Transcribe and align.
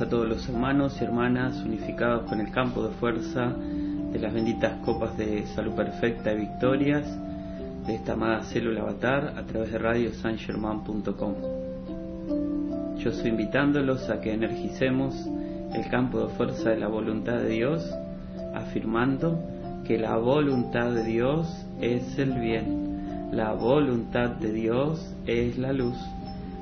a 0.00 0.08
todos 0.08 0.28
los 0.28 0.48
hermanos 0.48 0.96
y 1.00 1.04
hermanas 1.04 1.56
unificados 1.64 2.28
con 2.28 2.40
el 2.40 2.52
campo 2.52 2.86
de 2.86 2.94
fuerza 2.94 3.52
de 4.12 4.18
las 4.20 4.32
benditas 4.32 4.78
copas 4.84 5.16
de 5.16 5.44
salud 5.56 5.72
perfecta 5.72 6.32
y 6.32 6.36
victorias 6.36 7.04
de 7.84 7.96
esta 7.96 8.12
amada 8.12 8.44
célula 8.44 8.82
avatar 8.82 9.34
a 9.36 9.42
través 9.42 9.72
de 9.72 9.78
radiosangerman.com. 9.78 11.34
Yo 12.98 13.10
estoy 13.10 13.30
invitándolos 13.30 14.08
a 14.08 14.20
que 14.20 14.32
energicemos 14.32 15.16
el 15.74 15.88
campo 15.90 16.20
de 16.20 16.28
fuerza 16.34 16.70
de 16.70 16.78
la 16.78 16.86
voluntad 16.86 17.38
de 17.38 17.48
Dios, 17.48 17.90
afirmando 18.54 19.42
que 19.84 19.98
la 19.98 20.16
voluntad 20.16 20.92
de 20.92 21.02
Dios 21.02 21.48
es 21.80 22.18
el 22.18 22.38
bien, 22.38 23.30
la 23.32 23.52
voluntad 23.52 24.30
de 24.30 24.52
Dios 24.52 25.12
es 25.26 25.58
la 25.58 25.72
luz. 25.72 25.96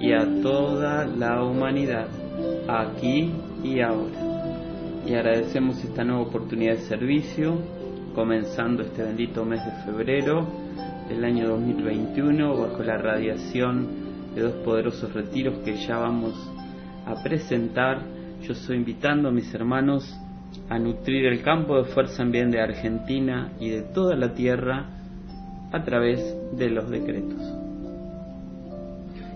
y 0.00 0.14
a 0.14 0.24
toda 0.42 1.04
la 1.04 1.44
humanidad, 1.44 2.08
aquí 2.66 3.30
y 3.62 3.80
ahora. 3.80 4.18
Y 5.06 5.14
agradecemos 5.14 5.84
esta 5.84 6.04
nueva 6.04 6.22
oportunidad 6.22 6.74
de 6.74 6.80
servicio, 6.82 7.58
comenzando 8.14 8.82
este 8.82 9.02
bendito 9.02 9.44
mes 9.44 9.62
de 9.64 9.72
febrero 9.84 10.46
del 11.08 11.22
año 11.24 11.48
2021, 11.48 12.56
bajo 12.56 12.82
la 12.82 12.96
radiación 12.96 13.88
de 14.34 14.40
dos 14.40 14.54
poderosos 14.64 15.12
retiros 15.12 15.58
que 15.64 15.76
ya 15.86 15.98
vamos 15.98 16.34
a 17.04 17.22
presentar. 17.22 18.02
Yo 18.42 18.54
estoy 18.54 18.78
invitando 18.78 19.28
a 19.28 19.32
mis 19.32 19.52
hermanos 19.52 20.18
a 20.70 20.78
nutrir 20.78 21.26
el 21.26 21.42
campo 21.42 21.76
de 21.76 21.84
fuerza 21.92 22.22
en 22.22 22.32
bien 22.32 22.50
de 22.50 22.60
Argentina 22.60 23.52
y 23.60 23.68
de 23.68 23.82
toda 23.82 24.16
la 24.16 24.32
tierra 24.32 24.86
a 25.72 25.84
través 25.84 26.36
de 26.56 26.70
los 26.70 26.88
decretos 26.88 27.59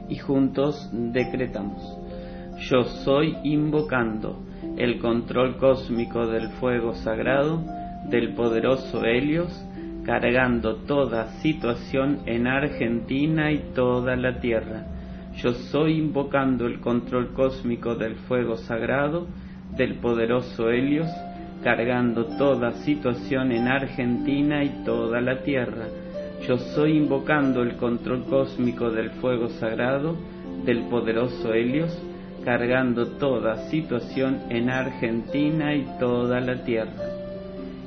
y 0.09 0.17
juntos 0.17 0.89
decretamos. 0.93 1.83
Yo 2.71 2.85
soy 3.05 3.37
invocando 3.43 4.39
el 4.77 4.99
control 4.99 5.56
cósmico 5.59 6.27
del 6.27 6.49
fuego 6.61 6.95
sagrado 6.95 7.62
del 8.09 8.35
poderoso 8.35 9.05
Helios, 9.05 9.51
cargando 10.05 10.77
toda 10.87 11.29
situación 11.41 12.21
en 12.27 12.47
Argentina 12.47 13.51
y 13.53 13.73
toda 13.75 14.17
la 14.17 14.41
tierra. 14.41 14.87
Yo 15.37 15.53
soy 15.53 15.99
invocando 15.99 16.67
el 16.67 16.81
control 16.81 17.33
cósmico 17.33 17.97
del 17.97 18.15
fuego 18.15 18.57
sagrado 18.57 19.27
del 19.77 19.97
poderoso 19.97 20.71
Helios, 20.71 21.09
cargando 21.62 22.27
toda 22.37 22.73
situación 22.85 23.50
en 23.50 23.67
Argentina 23.67 24.62
y 24.62 24.85
toda 24.85 25.21
la 25.21 25.43
tierra. 25.43 25.87
Yo 26.46 26.58
soy 26.58 26.99
invocando 26.99 27.62
el 27.62 27.76
control 27.76 28.25
cósmico 28.25 28.91
del 28.91 29.11
fuego 29.12 29.49
sagrado 29.49 30.14
del 30.67 30.88
poderoso 30.88 31.55
Helios, 31.55 31.99
cargando 32.44 33.17
toda 33.17 33.69
situación 33.70 34.43
en 34.50 34.69
Argentina 34.69 35.75
y 35.75 35.87
toda 35.99 36.41
la 36.41 36.62
tierra. 36.62 36.93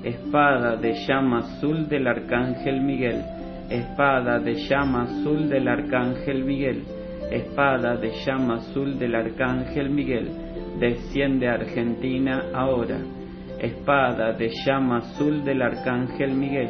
Espada 0.03 0.75
de 0.75 0.93
llama 1.05 1.39
azul 1.39 1.87
del 1.87 2.07
Arcángel 2.07 2.81
Miguel, 2.81 3.23
espada 3.69 4.39
de 4.39 4.55
llama 4.55 5.03
azul 5.03 5.49
del 5.49 5.67
Arcángel 5.67 6.43
Miguel, 6.43 6.83
espada 7.31 7.95
de 7.97 8.11
llama 8.25 8.55
azul 8.55 8.97
del 8.97 9.15
arcángel 9.15 9.89
Miguel, 9.89 10.31
desciende 10.79 11.47
a 11.47 11.55
Argentina 11.55 12.45
ahora. 12.53 12.97
Espada 13.59 14.33
de 14.33 14.49
llama 14.65 14.97
azul 14.97 15.43
del 15.43 15.61
arcángel 15.61 16.33
Miguel, 16.33 16.69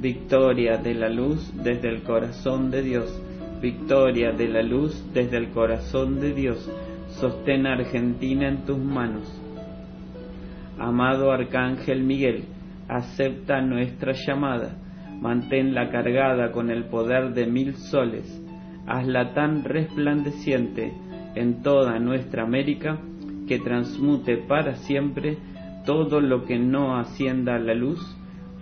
Victoria 0.00 0.76
de 0.76 0.94
la 0.94 1.08
luz 1.08 1.52
desde 1.62 1.88
el 1.88 2.02
corazón 2.02 2.70
de 2.70 2.82
Dios. 2.82 3.22
Victoria 3.60 4.32
de 4.32 4.48
la 4.48 4.62
luz 4.62 5.04
desde 5.14 5.36
el 5.38 5.50
corazón 5.50 6.20
de 6.20 6.34
Dios. 6.34 6.70
Sostén 7.08 7.66
a 7.66 7.74
Argentina 7.74 8.48
en 8.48 8.64
tus 8.64 8.78
manos. 8.78 9.40
Amado 10.78 11.30
Arcángel 11.30 12.02
Miguel, 12.02 12.44
acepta 12.88 13.60
nuestra 13.60 14.12
llamada, 14.12 14.76
manténla 15.20 15.90
cargada 15.90 16.50
con 16.50 16.68
el 16.68 16.84
poder 16.86 17.32
de 17.32 17.46
mil 17.46 17.76
soles, 17.76 18.42
hazla 18.86 19.32
tan 19.34 19.62
resplandeciente 19.62 20.92
en 21.36 21.62
toda 21.62 21.98
nuestra 22.00 22.42
América 22.42 22.98
que 23.46 23.60
transmute 23.60 24.36
para 24.36 24.74
siempre 24.74 25.38
todo 25.86 26.20
lo 26.20 26.44
que 26.44 26.58
no 26.58 26.96
ascienda 26.96 27.54
a 27.54 27.60
la 27.60 27.74
luz 27.74 28.00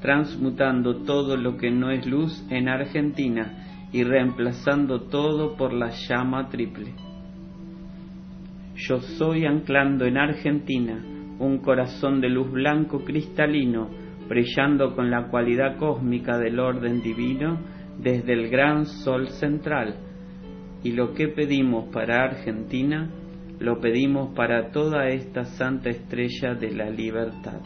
transmutando 0.00 1.02
todo 1.04 1.36
lo 1.36 1.56
que 1.56 1.70
no 1.70 1.90
es 1.90 2.06
luz 2.06 2.44
en 2.50 2.68
Argentina 2.68 3.88
y 3.92 4.02
reemplazando 4.02 5.02
todo 5.02 5.56
por 5.56 5.72
la 5.72 5.90
llama 5.90 6.48
triple. 6.48 6.94
Yo 8.76 8.98
soy 9.00 9.44
anclando 9.44 10.06
en 10.06 10.16
Argentina 10.16 11.04
un 11.38 11.58
corazón 11.58 12.20
de 12.20 12.28
luz 12.28 12.50
blanco 12.50 13.04
cristalino, 13.04 13.88
brillando 14.28 14.94
con 14.94 15.10
la 15.10 15.28
cualidad 15.28 15.76
cósmica 15.76 16.38
del 16.38 16.60
orden 16.60 17.02
divino 17.02 17.58
desde 17.98 18.32
el 18.32 18.48
gran 18.48 18.86
sol 18.86 19.28
central. 19.28 19.96
Y 20.82 20.92
lo 20.92 21.12
que 21.12 21.28
pedimos 21.28 21.92
para 21.92 22.24
Argentina, 22.24 23.10
lo 23.58 23.80
pedimos 23.80 24.34
para 24.34 24.70
toda 24.70 25.08
esta 25.08 25.44
santa 25.44 25.90
estrella 25.90 26.54
de 26.54 26.70
la 26.72 26.88
libertad. 26.88 27.60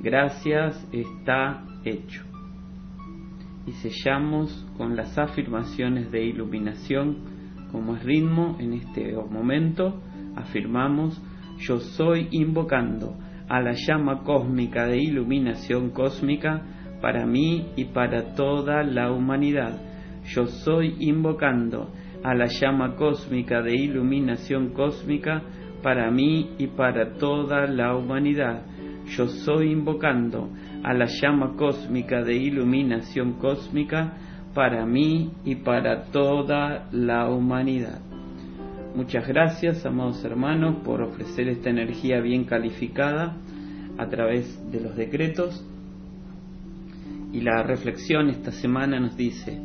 Gracias 0.00 0.88
está 0.92 1.64
hecho. 1.84 2.22
Y 3.66 3.72
sellamos 3.72 4.66
con 4.76 4.96
las 4.96 5.18
afirmaciones 5.18 6.10
de 6.12 6.24
iluminación 6.24 7.36
como 7.72 7.96
es 7.96 8.04
ritmo 8.04 8.56
en 8.60 8.74
este 8.74 9.14
momento. 9.30 10.00
Afirmamos 10.36 11.20
yo 11.58 11.78
soy 11.78 12.28
invocando 12.32 13.16
a 13.48 13.60
la 13.60 13.72
llama 13.72 14.22
cósmica 14.24 14.86
de 14.86 14.98
iluminación 14.98 15.90
cósmica 15.90 16.62
para 17.00 17.26
mí 17.26 17.68
y 17.76 17.86
para 17.86 18.34
toda 18.34 18.82
la 18.82 19.10
humanidad. 19.10 19.80
Yo 20.26 20.46
soy 20.46 20.96
invocando 20.98 21.90
a 22.22 22.34
la 22.34 22.46
llama 22.46 22.96
cósmica 22.96 23.62
de 23.62 23.74
iluminación 23.74 24.70
cósmica 24.70 25.42
para 25.82 26.10
mí 26.10 26.50
y 26.58 26.66
para 26.66 27.14
toda 27.14 27.66
la 27.66 27.96
humanidad. 27.96 28.62
Yo 29.08 29.28
soy 29.28 29.70
invocando 29.70 30.50
a 30.82 30.92
la 30.92 31.06
llama 31.06 31.54
cósmica 31.56 32.22
de 32.22 32.34
iluminación 32.34 33.34
cósmica 33.34 34.14
para 34.52 34.84
mí 34.84 35.30
y 35.44 35.56
para 35.56 36.06
toda 36.06 36.88
la 36.90 37.28
humanidad. 37.28 38.00
Muchas 38.96 39.28
gracias, 39.28 39.86
amados 39.86 40.24
hermanos, 40.24 40.76
por 40.84 41.02
ofrecer 41.02 41.48
esta 41.48 41.70
energía 41.70 42.20
bien 42.20 42.44
calificada 42.44 43.36
a 43.96 44.06
través 44.08 44.58
de 44.72 44.80
los 44.80 44.96
decretos. 44.96 45.64
Y 47.32 47.42
la 47.42 47.62
reflexión 47.62 48.30
esta 48.30 48.50
semana 48.50 48.98
nos 48.98 49.16
dice, 49.16 49.60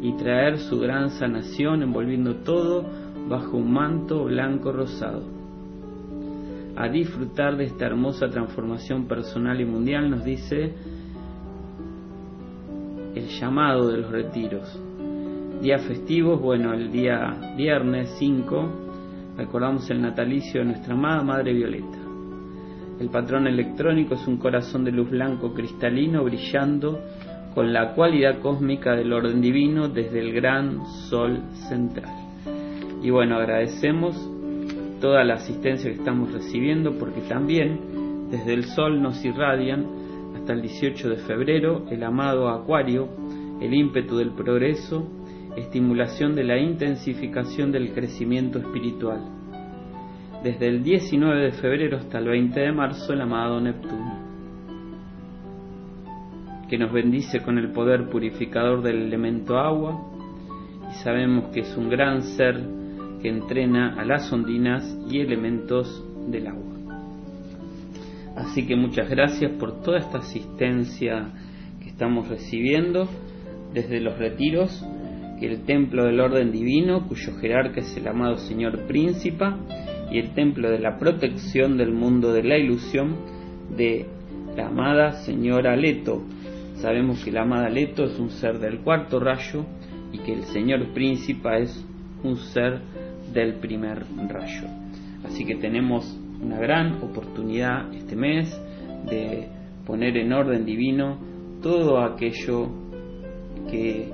y 0.00 0.12
traer 0.12 0.58
su 0.58 0.78
gran 0.78 1.10
sanación 1.10 1.82
envolviendo 1.82 2.36
todo 2.36 2.84
bajo 3.28 3.56
un 3.56 3.72
manto 3.72 4.24
blanco 4.24 4.72
rosado 4.72 5.38
a 6.78 6.88
disfrutar 6.88 7.56
de 7.56 7.64
esta 7.64 7.86
hermosa 7.86 8.30
transformación 8.30 9.08
personal 9.08 9.60
y 9.60 9.64
mundial, 9.64 10.08
nos 10.08 10.24
dice 10.24 10.74
el 13.16 13.26
llamado 13.26 13.88
de 13.88 13.98
los 13.98 14.12
retiros. 14.12 14.80
Días 15.60 15.82
festivos, 15.82 16.40
bueno, 16.40 16.72
el 16.72 16.92
día 16.92 17.54
viernes 17.56 18.14
5 18.20 18.68
recordamos 19.36 19.90
el 19.90 20.00
natalicio 20.00 20.60
de 20.60 20.66
nuestra 20.66 20.94
amada 20.94 21.24
Madre 21.24 21.52
Violeta. 21.52 21.97
El 23.00 23.10
patrón 23.10 23.46
electrónico 23.46 24.14
es 24.14 24.26
un 24.26 24.38
corazón 24.38 24.84
de 24.84 24.92
luz 24.92 25.10
blanco 25.10 25.54
cristalino 25.54 26.24
brillando 26.24 27.00
con 27.54 27.72
la 27.72 27.94
cualidad 27.94 28.40
cósmica 28.40 28.94
del 28.94 29.12
orden 29.12 29.40
divino 29.40 29.88
desde 29.88 30.20
el 30.20 30.32
gran 30.32 30.84
sol 31.08 31.40
central. 31.68 32.12
Y 33.02 33.10
bueno, 33.10 33.36
agradecemos 33.36 34.16
toda 35.00 35.24
la 35.24 35.34
asistencia 35.34 35.90
que 35.90 35.98
estamos 35.98 36.32
recibiendo, 36.32 36.98
porque 36.98 37.20
también 37.22 38.28
desde 38.30 38.54
el 38.54 38.64
Sol 38.64 39.00
nos 39.00 39.24
irradian 39.24 39.86
hasta 40.36 40.52
el 40.52 40.62
18 40.62 41.08
de 41.08 41.16
febrero 41.16 41.84
el 41.90 42.02
amado 42.02 42.48
Acuario, 42.48 43.08
el 43.60 43.74
ímpetu 43.74 44.16
del 44.16 44.32
progreso, 44.32 45.08
estimulación 45.56 46.34
de 46.34 46.44
la 46.44 46.58
intensificación 46.58 47.72
del 47.72 47.92
crecimiento 47.92 48.58
espiritual. 48.58 49.37
Desde 50.42 50.68
el 50.68 50.84
19 50.84 51.46
de 51.46 51.52
febrero 51.52 51.96
hasta 51.96 52.18
el 52.18 52.28
20 52.28 52.60
de 52.60 52.72
marzo 52.72 53.12
el 53.12 53.20
amado 53.20 53.60
Neptuno, 53.60 54.18
que 56.68 56.78
nos 56.78 56.92
bendice 56.92 57.40
con 57.40 57.58
el 57.58 57.72
poder 57.72 58.08
purificador 58.08 58.82
del 58.82 59.02
elemento 59.02 59.58
agua 59.58 60.00
y 60.90 60.94
sabemos 61.02 61.52
que 61.52 61.60
es 61.60 61.76
un 61.76 61.88
gran 61.88 62.22
ser 62.22 62.54
que 63.20 63.28
entrena 63.28 64.00
a 64.00 64.04
las 64.04 64.32
ondinas 64.32 64.96
y 65.10 65.18
elementos 65.18 66.04
del 66.28 66.46
agua. 66.46 66.76
Así 68.36 68.64
que 68.64 68.76
muchas 68.76 69.10
gracias 69.10 69.50
por 69.58 69.82
toda 69.82 69.98
esta 69.98 70.18
asistencia 70.18 71.32
que 71.82 71.88
estamos 71.88 72.28
recibiendo 72.28 73.08
desde 73.74 74.00
los 74.00 74.16
retiros, 74.16 74.86
que 75.40 75.46
el 75.46 75.64
templo 75.64 76.04
del 76.04 76.20
orden 76.20 76.52
divino, 76.52 77.08
cuyo 77.08 77.36
jerarca 77.40 77.80
es 77.80 77.96
el 77.96 78.06
amado 78.06 78.38
Señor 78.38 78.86
Príncipe, 78.86 79.46
y 80.10 80.18
el 80.18 80.34
templo 80.34 80.70
de 80.70 80.78
la 80.78 80.98
protección 80.98 81.76
del 81.76 81.92
mundo 81.92 82.32
de 82.32 82.42
la 82.42 82.56
ilusión 82.56 83.16
de 83.76 84.06
la 84.56 84.68
amada 84.68 85.12
Señora 85.24 85.76
Leto. 85.76 86.22
Sabemos 86.76 87.24
que 87.24 87.32
la 87.32 87.42
amada 87.42 87.68
Leto 87.68 88.04
es 88.04 88.18
un 88.18 88.30
ser 88.30 88.58
del 88.58 88.80
cuarto 88.80 89.20
rayo 89.20 89.64
y 90.12 90.18
que 90.18 90.32
el 90.32 90.44
Señor 90.44 90.92
Príncipe 90.94 91.62
es 91.62 91.84
un 92.22 92.36
ser 92.36 92.80
del 93.32 93.54
primer 93.54 94.04
rayo. 94.28 94.68
Así 95.24 95.44
que 95.44 95.56
tenemos 95.56 96.18
una 96.40 96.58
gran 96.58 97.02
oportunidad 97.02 97.92
este 97.92 98.16
mes 98.16 98.48
de 99.08 99.48
poner 99.86 100.16
en 100.16 100.32
orden 100.32 100.64
divino 100.64 101.18
todo 101.62 102.00
aquello 102.00 102.68
que 103.70 104.08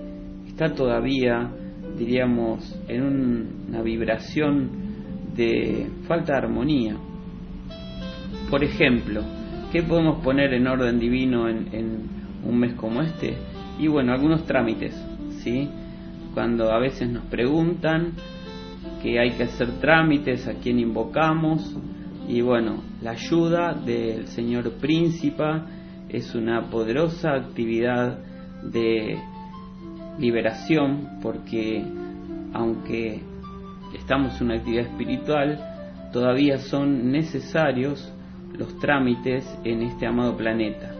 está 0.47 0.75
todavía, 0.75 1.51
diríamos, 1.97 2.81
en 2.89 3.03
una 3.69 3.83
vibración 3.83 4.84
de 5.35 5.91
falta 6.07 6.33
de 6.33 6.39
armonía. 6.39 6.97
Por 8.51 8.63
ejemplo, 8.63 9.23
¿qué 9.73 9.83
podemos 9.83 10.23
poner 10.23 10.55
en 10.55 10.67
orden 10.67 10.99
divino 10.99 11.49
en, 11.49 12.15
un 12.45 12.59
mes 12.59 12.75
como 12.75 13.03
este? 13.03 13.37
Y 13.79 13.89
bueno, 13.89 14.13
algunos 14.13 14.45
trámites, 14.45 14.95
¿sí? 15.43 15.69
Cuando 16.35 16.71
a 16.73 16.79
veces 16.79 17.09
nos 17.09 17.25
preguntan 17.25 18.13
que 19.03 19.19
hay 19.19 19.33
que 19.33 19.45
hacer 19.45 19.81
trámites, 19.81 20.47
a 20.47 20.55
quien 20.55 20.79
invocamos 20.79 21.77
y 22.29 22.41
bueno, 22.41 22.83
la 23.03 23.11
ayuda 23.13 23.75
del 23.75 24.29
Señor 24.29 24.73
Príncipe 24.81 25.45
es 26.09 26.35
una 26.35 26.71
poderosa 26.71 27.35
actividad 27.35 28.19
de 28.63 29.19
liberación 30.19 31.19
porque 31.21 31.85
aunque 32.53 33.21
estamos 33.95 34.41
en 34.41 34.47
una 34.47 34.57
actividad 34.57 34.87
espiritual, 34.87 35.59
todavía 36.13 36.59
son 36.59 37.11
necesarios 37.11 38.13
los 38.57 38.79
trámites 38.79 39.45
en 39.65 39.83
este 39.83 40.07
amado 40.07 40.37
planeta. 40.37 40.93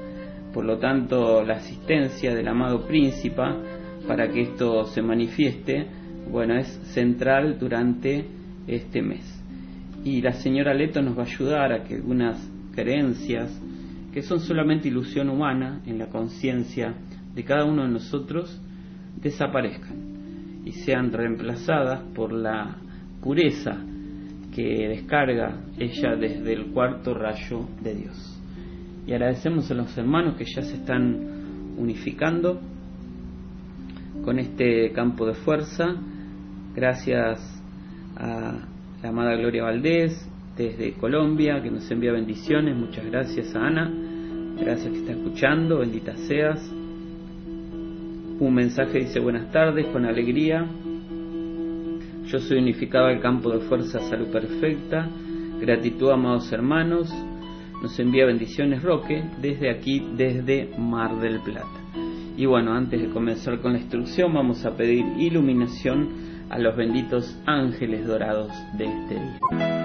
Por 0.53 0.65
lo 0.65 0.79
tanto, 0.79 1.45
la 1.45 1.55
asistencia 1.55 2.35
del 2.35 2.49
amado 2.49 2.87
príncipe 2.87 3.43
para 4.07 4.29
que 4.29 4.43
esto 4.43 4.85
se 4.87 5.03
manifieste 5.03 5.87
bueno, 6.31 6.57
es 6.57 6.69
central 6.93 7.59
durante 7.59 8.25
este 8.67 9.03
mes. 9.03 9.43
Y 10.05 10.21
la 10.21 10.33
señora 10.33 10.75
Leto 10.75 11.03
nos 11.03 11.17
va 11.19 11.23
a 11.23 11.27
ayudar 11.27 11.73
a 11.73 11.85
que 11.85 11.97
algunas 11.97 12.51
creencias 12.75 13.61
que 14.13 14.23
son 14.23 14.41
solamente 14.41 14.89
ilusión 14.89 15.29
humana 15.29 15.81
en 15.87 15.99
la 15.99 16.07
conciencia 16.07 16.95
de 17.35 17.45
cada 17.45 17.65
uno 17.65 17.83
de 17.83 17.89
nosotros 17.89 18.61
desaparezcan 19.21 20.14
y 20.65 20.73
sean 20.73 21.13
reemplazadas 21.13 22.01
por 22.15 22.33
la 22.33 22.77
pureza 23.23 23.77
que 24.55 24.89
descarga 24.89 25.61
ella 25.79 26.17
desde 26.17 26.53
el 26.53 26.67
cuarto 26.67 27.15
rayo 27.15 27.69
de 27.83 27.95
Dios. 27.95 28.41
Y 29.07 29.13
agradecemos 29.13 29.71
a 29.71 29.75
los 29.75 29.97
hermanos 29.99 30.37
que 30.37 30.45
ya 30.45 30.63
se 30.63 30.75
están 30.77 31.75
unificando 31.77 32.61
con 34.25 34.39
este 34.39 34.93
campo 34.93 35.27
de 35.27 35.35
fuerza 35.35 35.97
Gracias 36.75 37.39
a 38.17 38.59
la 39.01 39.09
amada 39.09 39.37
Gloria 39.37 39.63
Valdés 39.63 40.29
desde 40.57 40.95
Colombia 40.95 41.63
que 41.63 41.71
nos 41.71 41.89
envía 41.89 42.11
bendiciones. 42.11 42.77
Muchas 42.77 43.07
gracias 43.07 43.55
a 43.55 43.61
Ana. 43.61 43.93
Gracias 44.59 44.93
que 44.93 44.99
está 44.99 45.13
escuchando. 45.13 45.79
Bendita 45.79 46.17
seas. 46.17 46.84
Un 48.41 48.53
mensaje 48.53 48.99
dice 48.99 49.21
buenas 49.21 49.53
tardes 49.53 49.87
con 49.87 50.05
alegría. 50.05 50.67
Yo 52.27 52.39
soy 52.41 52.59
unificado 52.59 53.07
al 53.07 53.21
campo 53.21 53.51
de 53.51 53.61
fuerza 53.61 54.01
salud 54.01 54.27
perfecta. 54.27 55.09
Gratitud, 55.61 56.11
amados 56.11 56.53
hermanos. 56.53 57.15
Nos 57.81 57.97
envía 58.01 58.27
bendiciones 58.27 58.83
Roque 58.83 59.23
desde 59.41 59.71
aquí, 59.71 60.05
desde 60.17 60.71
Mar 60.77 61.21
del 61.21 61.41
Plata. 61.41 61.69
Y 62.37 62.47
bueno, 62.47 62.73
antes 62.73 63.01
de 63.01 63.11
comenzar 63.11 63.61
con 63.61 63.75
la 63.75 63.79
instrucción 63.79 64.35
vamos 64.35 64.65
a 64.65 64.77
pedir 64.77 65.05
iluminación 65.17 66.09
a 66.51 66.59
los 66.59 66.77
benditos 66.77 67.41
ángeles 67.47 68.05
dorados 68.05 68.51
de 68.77 68.85
este 68.87 69.15
día. 69.15 69.84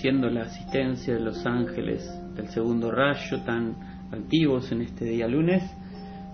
Agradeciendo 0.00 0.30
la 0.30 0.46
asistencia 0.46 1.12
de 1.12 1.20
los 1.20 1.44
ángeles 1.44 2.10
del 2.34 2.48
segundo 2.48 2.90
rayo 2.90 3.42
tan 3.44 3.74
activos 4.10 4.72
en 4.72 4.80
este 4.80 5.04
día 5.04 5.28
lunes, 5.28 5.62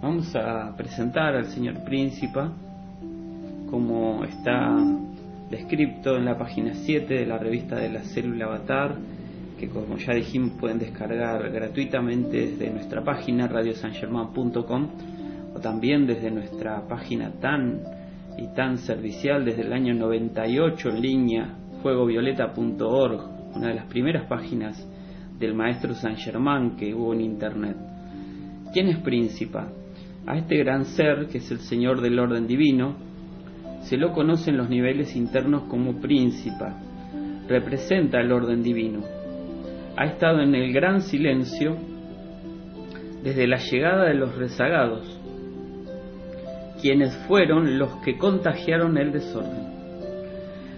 vamos 0.01 0.37
a 0.37 0.73
presentar 0.77 1.35
al 1.35 1.47
señor 1.47 1.83
Príncipa 1.85 2.53
como 3.69 4.23
está 4.23 4.73
descrito 5.51 6.17
en 6.17 6.27
la 6.27 6.39
página 6.39 6.75
7 6.75 7.13
de 7.13 7.27
la 7.27 7.39
revista 7.39 7.75
de 7.77 7.89
la 7.89 8.03
célula 8.03 8.45
Avatar, 8.45 8.99
que 9.59 9.69
como 9.69 9.97
ya 9.97 10.15
dijimos 10.15 10.53
pueden 10.61 10.79
descargar 10.79 11.51
gratuitamente 11.51 12.47
desde 12.47 12.71
nuestra 12.71 13.03
página 13.03 13.49
radiosangerman.com 13.49 14.89
o 15.57 15.59
también 15.59 16.07
desde 16.07 16.31
nuestra 16.31 16.87
página 16.87 17.33
tan 17.41 17.81
y 18.39 18.47
tan 18.55 18.79
servicial 18.79 19.45
desde 19.45 19.63
el 19.63 19.73
año 19.73 19.93
98 19.93 20.89
en 20.91 21.01
línea 21.03 21.55
fuegovioleta.org, 21.83 23.36
una 23.57 23.69
de 23.69 23.75
las 23.75 23.87
primeras 23.87 24.27
páginas 24.27 24.77
del 25.39 25.55
maestro 25.55 25.95
San 25.95 26.17
Germán 26.17 26.77
que 26.77 26.95
hubo 26.95 27.15
en 27.15 27.23
internet. 27.23 27.77
¿Quién 28.73 28.89
es 28.89 28.99
Príncipa? 28.99 29.69
A 30.27 30.37
este 30.37 30.57
gran 30.59 30.85
ser, 30.85 31.29
que 31.29 31.39
es 31.39 31.51
el 31.51 31.61
Señor 31.61 32.01
del 32.01 32.19
orden 32.19 32.47
divino, 32.47 32.97
se 33.81 33.97
lo 33.97 34.13
conoce 34.13 34.51
en 34.51 34.59
los 34.59 34.69
niveles 34.69 35.15
internos 35.17 35.65
como 35.65 36.01
Príncipa. 36.01 36.79
Representa 37.49 38.21
el 38.21 38.33
orden 38.33 38.63
divino. 38.63 39.01
Ha 39.97 40.05
estado 40.07 40.41
en 40.41 40.55
el 40.55 40.73
gran 40.73 41.01
silencio 41.01 41.77
desde 43.23 43.47
la 43.47 43.59
llegada 43.59 44.05
de 44.05 44.15
los 44.15 44.37
rezagados, 44.37 45.21
quienes 46.83 47.17
fueron 47.29 47.79
los 47.79 47.97
que 48.05 48.19
contagiaron 48.19 48.99
el 48.99 49.13
desorden. 49.13 49.67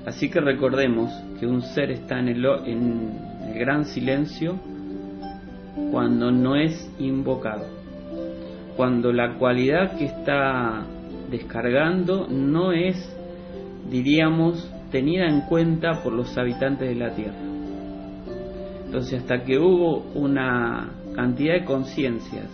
Así 0.07 0.31
que 0.31 0.41
recordemos 0.41 1.11
que 1.39 1.47
un 1.47 1.63
ser 1.63 1.91
está 1.91 2.19
en 2.19 2.29
el, 2.29 2.43
gran 3.55 3.85
silencio 3.87 4.59
cuando 5.91 6.31
no 6.31 6.57
es 6.57 6.91
invocado, 6.99 7.67
cuando 8.77 9.13
la 9.13 9.35
cualidad 9.39 9.97
que 9.97 10.07
está 10.07 10.85
descargando 11.31 12.27
no 12.29 12.73
es, 12.73 12.97
diríamos, 13.91 14.71
tenida 14.91 15.27
en 15.27 15.43
cuenta 15.43 16.03
por 16.03 16.13
los 16.13 16.37
habitantes 16.37 16.89
de 16.89 16.95
la 16.95 17.15
Tierra. 17.15 17.39
Entonces, 18.87 19.21
hasta 19.21 19.45
que 19.45 19.59
hubo 19.59 19.99
una 20.15 20.91
cantidad 21.15 21.55
de 21.55 21.65
conciencias 21.65 22.47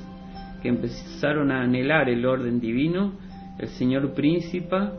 que 0.63 0.69
empezaron 0.69 1.53
a 1.53 1.63
anhelar 1.63 2.09
el 2.09 2.25
orden 2.27 2.61
divino, 2.61 3.13
el 3.59 3.69
Señor 3.69 4.15
Príncipa 4.15 4.93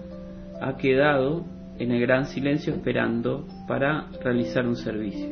ha 0.62 0.78
quedado 0.78 1.46
en 1.80 1.92
el 1.92 2.02
gran 2.02 2.26
silencio 2.26 2.74
esperando 2.74 3.46
para 3.68 4.08
realizar 4.24 4.66
un 4.68 4.76
servicio. 4.76 5.30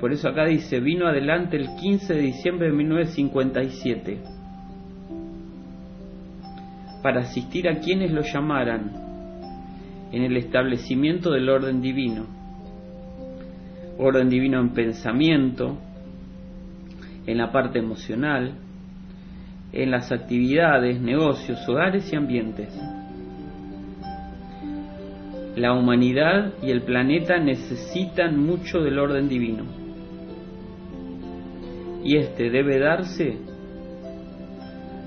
Por 0.00 0.12
eso 0.12 0.28
acá 0.28 0.44
dice, 0.44 0.80
vino 0.80 1.06
adelante 1.06 1.56
el 1.56 1.68
15 1.76 2.14
de 2.14 2.20
diciembre 2.20 2.66
de 2.68 2.72
1957 2.74 4.18
para 7.02 7.20
asistir 7.20 7.68
a 7.68 7.78
quienes 7.78 8.10
lo 8.10 8.22
llamaran 8.22 8.90
en 10.12 10.22
el 10.22 10.36
establecimiento 10.36 11.30
del 11.30 11.48
orden 11.48 11.80
divino. 11.80 12.26
Orden 13.98 14.28
divino 14.28 14.60
en 14.60 14.70
pensamiento, 14.70 15.78
en 17.26 17.38
la 17.38 17.50
parte 17.50 17.78
emocional, 17.78 18.54
en 19.72 19.90
las 19.90 20.12
actividades, 20.12 21.00
negocios, 21.00 21.66
hogares 21.68 22.12
y 22.12 22.16
ambientes. 22.16 22.76
La 25.56 25.72
humanidad 25.72 26.52
y 26.62 26.70
el 26.70 26.82
planeta 26.82 27.38
necesitan 27.38 28.38
mucho 28.38 28.80
del 28.80 28.98
orden 28.98 29.26
divino. 29.26 29.64
Y 32.04 32.18
este 32.18 32.50
debe 32.50 32.78
darse 32.78 33.38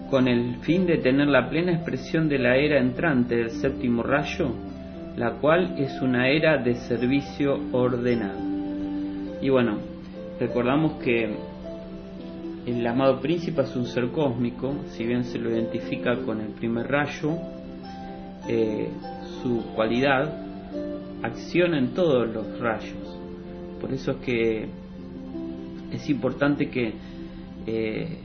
con 0.09 0.27
el 0.27 0.55
fin 0.61 0.87
de 0.87 0.97
tener 0.97 1.27
la 1.27 1.49
plena 1.49 1.73
expresión 1.73 2.27
de 2.27 2.39
la 2.39 2.57
era 2.57 2.79
entrante 2.79 3.35
del 3.35 3.51
séptimo 3.51 4.01
rayo, 4.01 4.49
la 5.15 5.33
cual 5.33 5.75
es 5.77 6.01
una 6.01 6.29
era 6.29 6.57
de 6.57 6.75
servicio 6.75 7.59
ordenado. 7.71 8.39
Y 9.41 9.49
bueno, 9.49 9.77
recordamos 10.39 10.93
que 11.03 11.29
el 12.65 12.87
amado 12.87 13.21
príncipe 13.21 13.61
es 13.61 13.75
un 13.75 13.85
ser 13.85 14.09
cósmico, 14.09 14.73
si 14.87 15.05
bien 15.05 15.25
se 15.25 15.37
lo 15.37 15.51
identifica 15.51 16.15
con 16.25 16.41
el 16.41 16.49
primer 16.49 16.87
rayo, 16.87 17.37
eh, 18.47 18.89
su 19.41 19.63
cualidad 19.75 20.33
acciona 21.23 21.77
en 21.77 21.93
todos 21.93 22.27
los 22.33 22.59
rayos. 22.59 23.19
Por 23.79 23.91
eso 23.93 24.11
es 24.11 24.17
que 24.17 24.69
es 25.91 26.09
importante 26.09 26.69
que 26.69 26.93
eh, 27.65 28.19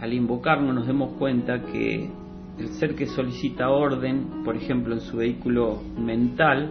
al 0.00 0.12
invocarlo 0.12 0.72
nos 0.72 0.86
demos 0.86 1.12
cuenta 1.18 1.62
que 1.62 2.10
el 2.58 2.68
ser 2.68 2.94
que 2.94 3.06
solicita 3.06 3.68
orden, 3.68 4.44
por 4.44 4.56
ejemplo 4.56 4.94
en 4.94 5.00
su 5.00 5.16
vehículo 5.16 5.82
mental, 5.98 6.70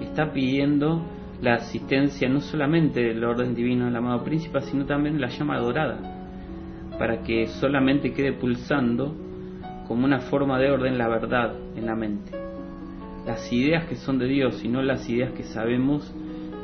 está 0.00 0.32
pidiendo 0.32 1.02
la 1.40 1.54
asistencia 1.54 2.28
no 2.28 2.40
solamente 2.40 3.00
del 3.00 3.24
orden 3.24 3.54
divino 3.54 3.86
del 3.86 3.96
amado 3.96 4.22
príncipe, 4.24 4.60
sino 4.62 4.86
también 4.86 5.20
la 5.20 5.28
llama 5.28 5.58
dorada, 5.58 5.98
para 6.98 7.22
que 7.22 7.48
solamente 7.48 8.12
quede 8.12 8.32
pulsando 8.32 9.14
como 9.88 10.04
una 10.04 10.20
forma 10.20 10.58
de 10.58 10.70
orden 10.70 10.96
la 10.96 11.08
verdad 11.08 11.54
en 11.76 11.86
la 11.86 11.96
mente. 11.96 12.51
Las 13.26 13.52
ideas 13.52 13.86
que 13.86 13.96
son 13.96 14.18
de 14.18 14.26
Dios 14.26 14.64
y 14.64 14.68
no 14.68 14.82
las 14.82 15.08
ideas 15.08 15.32
que 15.32 15.44
sabemos 15.44 16.12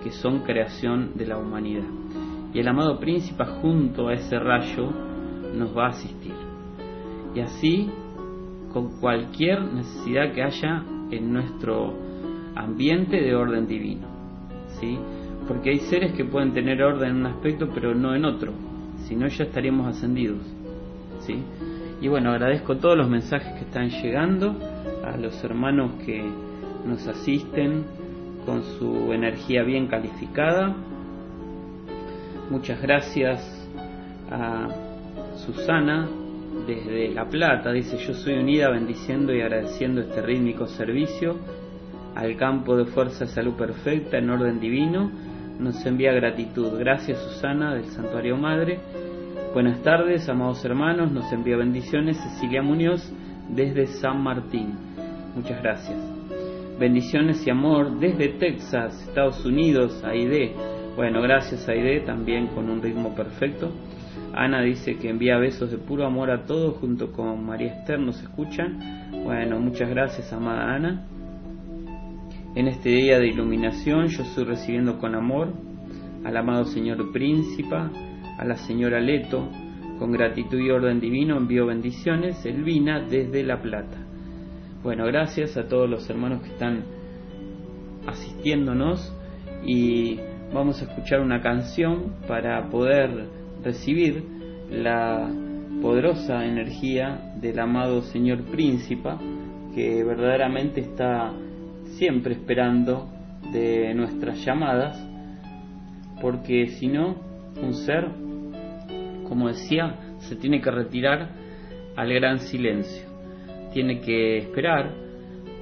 que 0.03 0.11
son 0.11 0.41
creación 0.41 1.13
de 1.15 1.27
la 1.27 1.39
humanidad. 1.39 1.87
Y 2.53 2.59
el 2.59 2.69
amado 2.69 2.99
príncipe 2.99 3.45
junto 3.45 4.09
a 4.09 4.15
ese 4.15 4.39
rayo 4.39 4.91
nos 5.55 5.77
va 5.77 5.87
a 5.87 5.91
asistir. 5.91 6.35
Y 7.35 7.41
así 7.41 7.91
con 8.73 9.01
cualquier 9.01 9.63
necesidad 9.63 10.33
que 10.33 10.43
haya 10.43 10.85
en 11.11 11.33
nuestro 11.33 11.95
ambiente 12.55 13.21
de 13.21 13.35
orden 13.35 13.67
divino. 13.67 14.07
¿sí? 14.81 14.99
Porque 15.47 15.71
hay 15.71 15.79
seres 15.79 16.13
que 16.13 16.25
pueden 16.25 16.53
tener 16.53 16.83
orden 16.83 17.11
en 17.11 17.17
un 17.17 17.27
aspecto 17.27 17.69
pero 17.73 17.95
no 17.95 18.15
en 18.15 18.25
otro, 18.25 18.53
si 19.07 19.15
no 19.15 19.29
ya 19.29 19.45
estaríamos 19.45 19.87
ascendidos. 19.87 20.43
¿sí? 21.21 21.43
Y 22.01 22.09
bueno, 22.09 22.31
agradezco 22.31 22.77
todos 22.77 22.97
los 22.97 23.09
mensajes 23.09 23.55
que 23.55 23.65
están 23.65 23.91
llegando, 23.91 24.55
a 25.05 25.17
los 25.17 25.43
hermanos 25.43 25.93
que 26.05 26.23
nos 26.85 27.07
asisten 27.07 27.85
con 28.45 28.63
su 28.63 29.13
energía 29.13 29.63
bien 29.63 29.89
calificada. 29.89 30.75
Muchas 32.51 32.81
gracias 32.81 33.69
a 34.31 34.69
Susana 35.45 36.09
desde 36.67 37.09
La 37.15 37.27
Plata, 37.27 37.73
dice 37.73 37.99
yo 37.99 38.15
soy 38.15 38.35
unida 38.35 38.71
bendiciendo 38.71 39.35
y 39.35 39.41
agradeciendo 39.41 40.01
este 40.01 40.23
rítmico 40.23 40.67
servicio 40.67 41.37
al 42.15 42.37
campo 42.37 42.77
de 42.77 42.87
fuerza 42.87 43.27
de 43.27 43.31
salud 43.31 43.55
perfecta 43.55 44.19
en 44.19 44.31
orden 44.31 44.61
divino. 44.61 45.11
Nos 45.61 45.85
envía 45.87 46.13
gratitud. 46.13 46.79
Gracias 46.79 47.19
Susana 47.19 47.75
del 47.75 47.85
Santuario 47.87 48.37
Madre. 48.37 48.79
Buenas 49.53 49.83
tardes, 49.83 50.29
amados 50.29 50.65
hermanos. 50.65 51.13
Nos 51.13 51.33
envía 51.33 51.57
bendiciones 51.57 52.17
Cecilia 52.17 52.63
Muñoz 52.63 53.13
desde 53.49 53.87
San 53.87 54.23
Martín. 54.23 54.75
Muchas 55.35 55.63
gracias. 55.63 55.97
Bendiciones 56.79 57.45
y 57.45 57.51
amor 57.51 57.99
desde 57.99 58.29
Texas, 58.29 59.03
Estados 59.09 59.45
Unidos, 59.45 60.01
Aide. 60.05 60.55
Bueno, 60.95 61.21
gracias 61.21 61.69
Aide, 61.69 62.03
también 62.03 62.47
con 62.49 62.71
un 62.71 62.81
ritmo 62.81 63.17
perfecto. 63.17 63.73
Ana 64.33 64.63
dice 64.63 64.97
que 64.97 65.11
envía 65.11 65.39
besos 65.39 65.73
de 65.73 65.79
puro 65.79 66.07
amor 66.07 66.31
a 66.31 66.45
todos 66.45 66.77
junto 66.77 67.11
con 67.11 67.45
María 67.45 67.81
Esther, 67.81 67.99
nos 67.99 68.23
escuchan. 68.23 69.11
Bueno, 69.25 69.59
muchas 69.59 69.91
gracias, 69.91 70.33
amada 70.33 70.77
Ana. 70.77 71.05
En 72.55 72.69
este 72.69 72.91
día 72.91 73.19
de 73.19 73.27
iluminación 73.27 74.07
yo 74.07 74.23
estoy 74.23 74.45
recibiendo 74.45 75.01
con 75.01 75.17
amor 75.17 75.53
al 76.25 76.37
amado 76.37 76.65
Señor 76.65 77.11
Príncipa, 77.13 77.91
a 78.39 78.45
la 78.45 78.55
señora 78.55 79.01
Leto, 79.01 79.51
con 79.99 80.13
gratitud 80.13 80.61
y 80.61 80.71
orden 80.71 81.01
divino 81.01 81.39
envío 81.39 81.67
bendiciones, 81.67 82.47
Elvina 82.47 83.01
desde 83.01 83.43
La 83.43 83.61
Plata. 83.61 84.08
Bueno, 84.89 85.05
gracias 85.05 85.55
a 85.59 85.69
todos 85.69 85.87
los 85.87 86.09
hermanos 86.09 86.41
que 86.41 86.49
están 86.49 86.83
asistiéndonos 88.07 89.15
y 89.63 90.19
vamos 90.55 90.81
a 90.81 90.87
escuchar 90.87 91.21
una 91.21 91.43
canción 91.43 92.15
para 92.27 92.71
poder 92.71 93.27
recibir 93.63 94.25
la 94.71 95.29
poderosa 95.83 96.43
energía 96.47 97.35
del 97.39 97.59
amado 97.59 98.01
Señor 98.01 98.45
Príncipe 98.45 99.11
que 99.75 100.03
verdaderamente 100.05 100.81
está 100.81 101.35
siempre 101.99 102.33
esperando 102.33 103.11
de 103.53 103.93
nuestras 103.93 104.43
llamadas, 104.43 104.99
porque 106.23 106.69
si 106.79 106.89
no, 106.89 107.15
un 107.63 107.75
ser, 107.75 108.09
como 109.29 109.49
decía, 109.49 110.17
se 110.21 110.35
tiene 110.35 110.63
que 110.63 110.71
retirar 110.71 111.29
al 111.95 112.11
gran 112.11 112.39
silencio, 112.39 113.08
tiene 113.73 114.01
que 114.01 114.39
esperar 114.39 114.93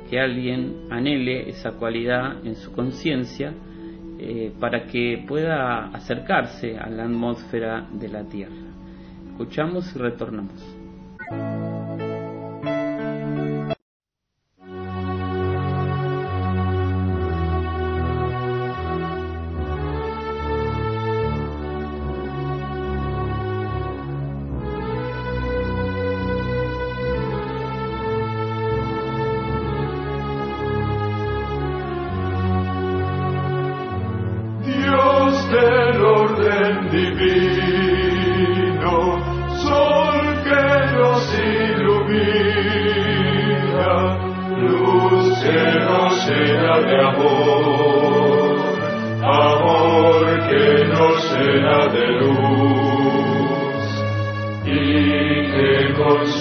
que 0.08 0.20
alguien 0.20 0.86
anhele 0.90 1.50
esa 1.50 1.72
cualidad 1.72 2.44
en 2.44 2.54
su 2.56 2.72
conciencia 2.72 3.52
eh, 4.18 4.52
para 4.58 4.86
que 4.86 5.24
pueda 5.26 5.88
acercarse 5.88 6.78
a 6.78 6.88
la 6.88 7.04
atmósfera 7.04 7.86
de 7.92 8.08
la 8.08 8.24
Tierra. 8.24 8.54
Escuchamos 9.32 9.94
y 9.94 9.98
retornamos. 9.98 11.65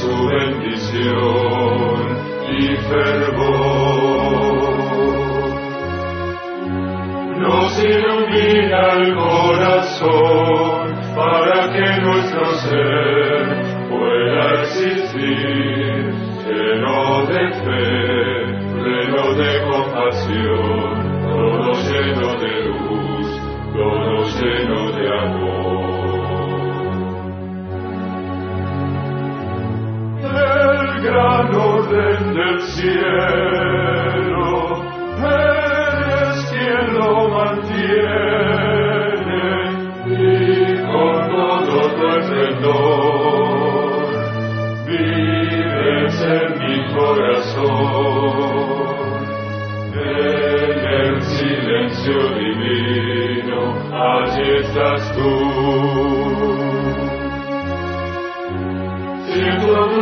Su 0.05 0.27
bendición 0.27 1.97
y 2.47 2.75
fervor. 2.87 4.35
Nos 7.39 7.83
ilumina 7.83 8.81
el 8.93 9.15
corazón 9.15 10.79
para 11.15 11.57
que 11.73 11.85
nuestro 12.01 12.45
ser 12.55 13.24
del 32.35 32.59
cielo, 32.61 34.43
eres 35.23 36.35
quien 36.51 36.85
lo 36.95 37.29
mantiene 37.29 38.25
y 40.05 40.11
con 40.85 41.15
todo 41.29 41.81
tu 41.95 42.03
esplendor 42.19 43.55
vives 44.85 46.17
en 46.21 46.49
mi 46.59 46.75
corazón. 46.93 48.45
En 49.93 50.77
el 50.85 51.13
silencio 51.23 52.17
divino, 52.35 53.59
allí 53.93 54.47
estás 54.57 55.01
tú. 55.15 55.34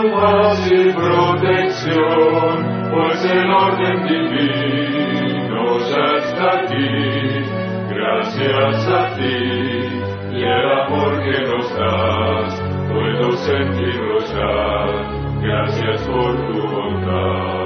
paz 0.02 0.72
y 0.72 0.92
protección, 0.92 2.56
pues 2.92 3.26
el 3.26 3.52
orden 3.52 4.08
divino 4.08 5.80
ya 5.90 6.18
está 6.18 6.60
aquí. 6.60 7.46
Gracias 7.90 8.88
a 8.88 9.16
ti 9.16 10.36
y 10.36 10.44
el 10.44 10.72
amor 10.82 11.24
que 11.24 11.42
nos 11.42 11.76
das, 11.78 12.62
puedo 12.92 13.32
sentirlo 13.34 14.20
ya. 14.20 15.14
Gracias 15.42 16.02
por 16.08 16.36
tu 16.48 16.62
bondad. 16.68 17.63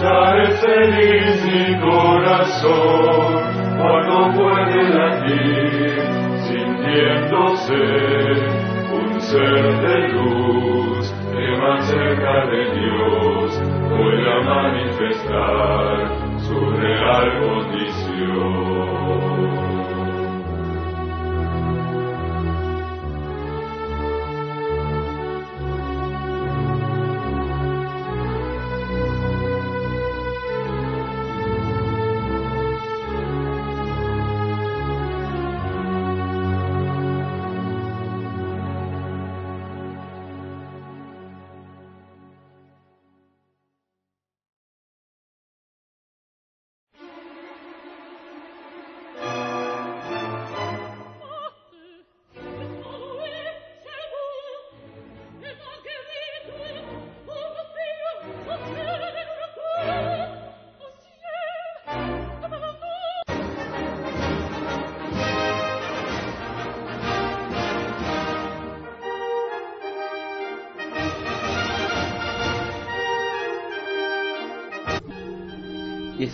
Ya 0.00 0.18
es 0.42 0.60
feliz 0.60 1.34
mi 1.44 1.80
corazón 1.80 3.26
cuando 3.78 4.14
puede 4.32 4.78
latir, 4.98 6.02
sintiéndose 6.48 7.82
un 8.92 9.20
ser 9.20 9.64
de 9.80 9.96
luz 10.08 11.14
que 11.32 11.46
más 11.58 11.80
cerca 11.88 12.46
de 12.46 12.62
Dios 12.80 13.62
pueda 13.88 14.34
manifestar 14.42 15.94
su 16.38 16.56
real 16.72 17.24
condición. 17.40 18.73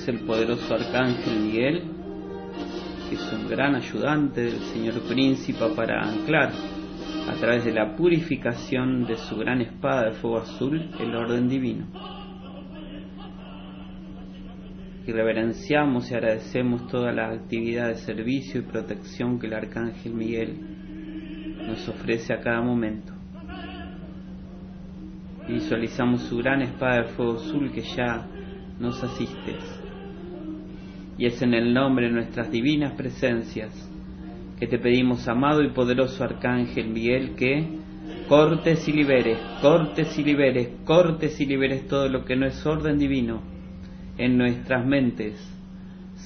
Es 0.01 0.09
el 0.09 0.21
poderoso 0.21 0.75
arcángel 0.75 1.41
Miguel, 1.41 1.83
que 3.09 3.17
es 3.17 3.33
un 3.35 3.49
gran 3.51 3.75
ayudante 3.75 4.41
del 4.43 4.59
Señor 4.73 4.99
Príncipe 5.03 5.67
para 5.77 6.03
anclar 6.03 6.53
a 7.29 7.35
través 7.35 7.67
de 7.67 7.73
la 7.73 7.95
purificación 7.97 9.05
de 9.05 9.17
su 9.17 9.37
gran 9.37 9.61
espada 9.61 10.07
de 10.07 10.13
fuego 10.13 10.39
azul 10.39 10.91
el 10.99 11.15
orden 11.15 11.49
divino. 11.49 11.87
Y 15.07 15.13
reverenciamos 15.13 16.11
y 16.11 16.15
agradecemos 16.15 16.87
toda 16.87 17.13
la 17.13 17.31
actividad 17.31 17.89
de 17.89 17.97
servicio 17.97 18.61
y 18.61 18.65
protección 18.65 19.39
que 19.39 19.49
el 19.49 19.55
arcángel 19.55 20.15
Miguel 20.15 20.57
nos 21.67 21.87
ofrece 21.89 22.33
a 22.33 22.41
cada 22.41 22.63
momento. 22.63 23.13
Visualizamos 25.47 26.23
su 26.23 26.39
gran 26.39 26.63
espada 26.63 27.03
de 27.03 27.09
fuego 27.09 27.35
azul 27.35 27.71
que 27.73 27.83
ya 27.83 28.27
nos 28.79 29.03
asistes. 29.05 29.80
Y 31.21 31.27
es 31.27 31.43
en 31.43 31.53
el 31.53 31.75
nombre 31.75 32.07
de 32.07 32.13
nuestras 32.13 32.51
divinas 32.51 32.95
presencias 32.95 33.71
que 34.59 34.67
te 34.67 34.79
pedimos, 34.79 35.29
amado 35.29 35.63
y 35.63 35.69
poderoso 35.69 36.25
Arcángel 36.25 36.89
Miguel, 36.89 37.35
que 37.37 37.63
cortes 38.27 38.89
y 38.89 38.93
liberes, 38.95 39.39
cortes 39.61 40.19
y 40.19 40.25
liberes, 40.25 40.71
cortes 40.87 41.39
y 41.39 41.45
liberes 41.45 41.87
todo 41.89 42.09
lo 42.09 42.25
que 42.25 42.37
no 42.37 42.47
es 42.47 42.65
orden 42.65 42.99
divino 42.99 43.43
en 44.17 44.39
nuestras 44.39 44.87
mentes, 44.87 45.35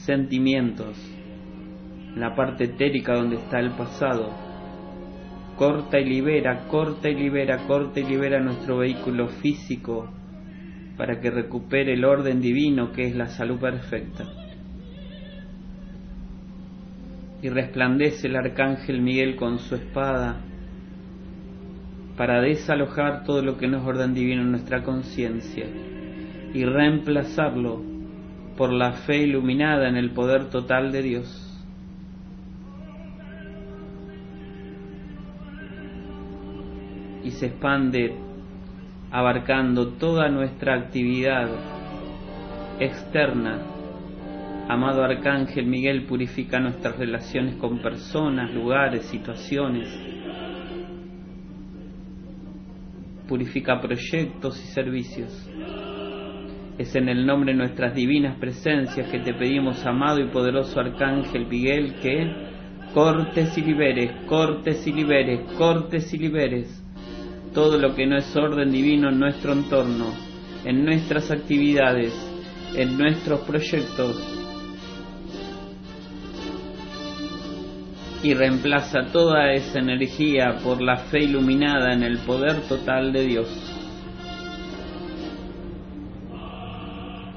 sentimientos, 0.07 0.97
en 2.15 2.21
la 2.21 2.37
parte 2.37 2.63
etérica 2.63 3.17
donde 3.17 3.35
está 3.35 3.59
el 3.59 3.73
pasado. 3.73 4.33
Corta 5.57 5.99
y 5.99 6.05
libera, 6.05 6.69
corta 6.69 7.09
y 7.09 7.17
libera, 7.17 7.67
corta 7.67 7.99
y 7.99 8.05
libera 8.05 8.39
nuestro 8.39 8.79
vehículo 8.79 9.27
físico, 9.27 10.09
para 10.97 11.21
que 11.21 11.33
recupere 11.33 11.95
el 11.95 12.05
orden 12.05 12.41
divino 12.41 12.93
que 12.93 13.09
es 13.09 13.17
la 13.17 13.27
salud 13.27 13.59
perfecta. 13.59 14.44
Y 17.45 17.51
resplandece 17.51 18.29
el 18.29 18.37
arcángel 18.37 19.03
Miguel 19.03 19.37
con 19.37 19.59
su 19.59 19.75
espada 19.75 20.41
para 22.17 22.41
desalojar 22.41 23.25
todo 23.25 23.43
lo 23.43 23.59
que 23.59 23.69
no 23.69 23.77
es 23.77 23.85
orden 23.85 24.15
divino 24.15 24.41
en 24.41 24.51
nuestra 24.53 24.83
conciencia 24.83 25.67
y 26.55 26.65
reemplazarlo 26.65 27.83
por 28.57 28.73
la 28.73 28.93
fe 28.93 29.25
iluminada 29.25 29.91
en 29.91 29.97
el 29.97 30.13
poder 30.13 30.49
total 30.49 30.91
de 30.91 31.03
Dios. 31.03 31.63
Y 37.25 37.31
se 37.33 37.49
expande 37.49 38.17
abarcando 39.11 39.89
toda 39.89 40.31
nuestra 40.31 40.77
actividad 40.77 41.51
externa. 42.81 43.74
Amado 44.69 45.05
Arcángel 45.05 45.67
Miguel 45.67 46.07
purifica 46.07 46.59
nuestras 46.59 46.97
relaciones 46.97 47.57
con 47.57 47.81
personas, 47.81 48.53
lugares, 48.55 49.05
situaciones. 49.07 49.89
Purifica 53.29 53.81
proyectos 53.81 54.59
y 54.63 54.67
servicios. 54.73 55.51
Es 56.79 56.97
en 56.97 57.09
el 57.09 57.27
nombre 57.27 57.53
de 57.53 57.59
nuestras 57.59 57.95
divinas 57.95 58.39
presencias 58.39 59.09
que 59.11 59.21
te 59.21 59.35
pedimos, 59.35 59.85
amado 59.87 60.21
y 60.21 60.29
poderoso 60.29 60.81
Arcángel 60.81 61.47
Miguel, 61.47 61.95
que 62.03 62.33
cortes 62.95 63.57
y 63.59 63.63
liberes, 63.63 64.13
cortes 64.27 64.87
y 64.87 64.93
liberes, 64.93 65.41
cortes 65.59 66.13
y 66.15 66.19
liberes 66.19 66.85
todo 67.55 67.79
lo 67.79 67.95
que 67.95 68.07
no 68.07 68.19
es 68.19 68.37
orden 68.37 68.73
divino 68.73 69.09
en 69.11 69.21
nuestro 69.21 69.53
entorno, 69.53 70.13
en 70.65 70.85
nuestras 70.85 71.31
actividades, 71.31 72.13
en 72.75 72.99
nuestros 72.99 73.41
proyectos. 73.43 74.44
Y 78.25 78.33
reemplaza 78.33 79.13
toda 79.13 79.53
esa 79.53 79.81
energía 79.81 80.57
por 80.65 80.81
la 80.81 80.97
fe 80.97 81.25
iluminada 81.25 81.93
en 81.93 82.03
el 82.03 82.17
poder 82.21 82.63
total 82.67 83.13
de 83.13 83.27
Dios. 83.27 83.81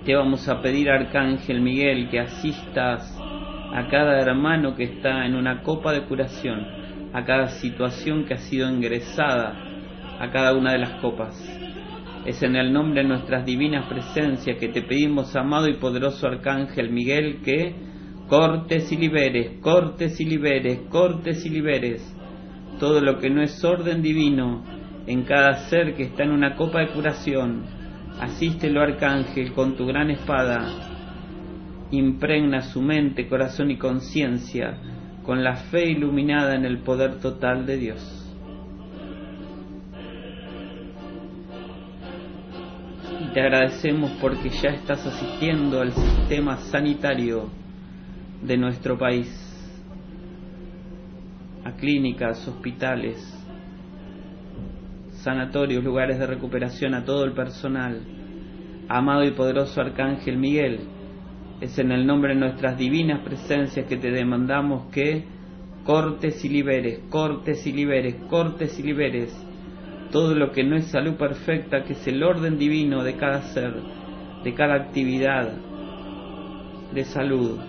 Te 0.06 0.16
vamos 0.16 0.48
a 0.48 0.62
pedir, 0.62 0.90
Arcángel 0.90 1.60
Miguel, 1.60 2.08
que 2.10 2.22
asistas 2.22 3.20
a 3.20 3.90
cada 3.92 4.18
hermano 4.22 4.78
que 4.78 4.86
está 4.86 5.26
en 5.26 5.36
una 5.36 5.62
copa 5.62 5.92
de 5.92 6.06
curación, 6.06 6.66
a 7.12 7.26
cada 7.26 7.50
situación 7.50 8.24
que 8.24 8.36
ha 8.36 8.38
sido 8.38 8.72
ingresada 8.72 9.62
a 10.22 10.32
cada 10.32 10.54
una 10.54 10.72
de 10.72 10.80
las 10.80 11.02
copas. 11.02 11.36
Es 12.26 12.42
en 12.44 12.56
el 12.56 12.72
nombre 12.72 13.02
de 13.02 13.10
nuestras 13.10 13.46
divinas 13.46 13.90
presencias 13.90 14.58
que 14.58 14.70
te 14.70 14.84
pedimos, 14.84 15.36
amado 15.36 15.68
y 15.68 15.74
poderoso 15.74 16.28
Arcángel 16.28 16.92
Miguel, 16.92 17.42
que 17.44 17.76
cortes 18.28 18.92
y 18.92 18.98
liberes, 18.98 19.60
cortes 19.62 20.20
y 20.20 20.26
liberes, 20.26 20.80
cortes 20.90 21.46
y 21.46 21.50
liberes 21.50 22.18
todo 22.80 23.02
lo 23.02 23.20
que 23.20 23.30
no 23.30 23.42
es 23.42 23.64
orden 23.64 24.02
divino 24.02 24.64
en 25.08 25.24
cada 25.24 25.68
ser 25.70 25.96
que 25.96 26.04
está 26.04 26.24
en 26.24 26.32
una 26.32 26.56
copa 26.56 26.82
de 26.82 26.90
curación. 26.90 27.64
Asístelo, 28.20 28.82
Arcángel, 28.82 29.54
con 29.54 29.76
tu 29.76 29.86
gran 29.86 30.12
espada. 30.12 30.68
Impregna 31.92 32.62
su 32.62 32.82
mente, 32.82 33.28
corazón 33.28 33.72
y 33.72 33.78
conciencia 33.78 34.78
con 35.24 35.44
la 35.44 35.56
fe 35.56 35.90
iluminada 35.90 36.56
en 36.56 36.66
el 36.66 36.80
poder 36.80 37.20
total 37.20 37.66
de 37.66 37.78
Dios. 37.78 38.24
te 43.34 43.42
agradecemos 43.42 44.12
porque 44.20 44.50
ya 44.50 44.70
estás 44.70 45.06
asistiendo 45.06 45.82
al 45.82 45.92
sistema 45.92 46.58
sanitario 46.58 47.52
de 48.42 48.58
nuestro 48.58 48.98
país, 48.98 49.28
a 51.64 51.72
clínicas, 51.74 52.48
hospitales, 52.48 53.18
sanatorios, 55.12 55.84
lugares 55.84 56.20
de 56.20 56.28
recuperación, 56.28 56.94
a 56.94 57.04
todo 57.04 57.26
el 57.26 57.34
personal. 57.34 58.02
Amado 58.90 59.26
y 59.26 59.32
poderoso 59.32 59.82
Arcángel 59.82 60.38
Miguel, 60.38 60.80
es 61.60 61.78
en 61.78 61.92
el 61.92 62.06
nombre 62.06 62.34
de 62.34 62.40
nuestras 62.40 62.78
divinas 62.78 63.22
presencias 63.22 63.86
que 63.86 63.98
te 63.98 64.12
demandamos 64.12 64.92
que 64.92 65.26
cortes 65.84 66.46
y 66.46 66.50
liberes, 66.50 67.00
cortes 67.10 67.66
y 67.68 67.74
liberes, 67.74 68.16
cortes 68.30 68.80
y 68.80 68.84
liberes 68.84 69.48
todo 70.12 70.34
lo 70.36 70.52
que 70.52 70.64
no 70.64 70.76
es 70.76 70.86
salud 70.88 71.16
perfecta, 71.16 71.84
que 71.84 71.94
es 71.94 72.08
el 72.08 72.24
orden 72.24 72.58
divino 72.58 73.04
de 73.04 73.16
cada 73.16 73.42
ser, 73.54 73.74
de 74.44 74.54
cada 74.54 74.76
actividad 74.76 75.52
de 76.94 77.04
salud. 77.04 77.60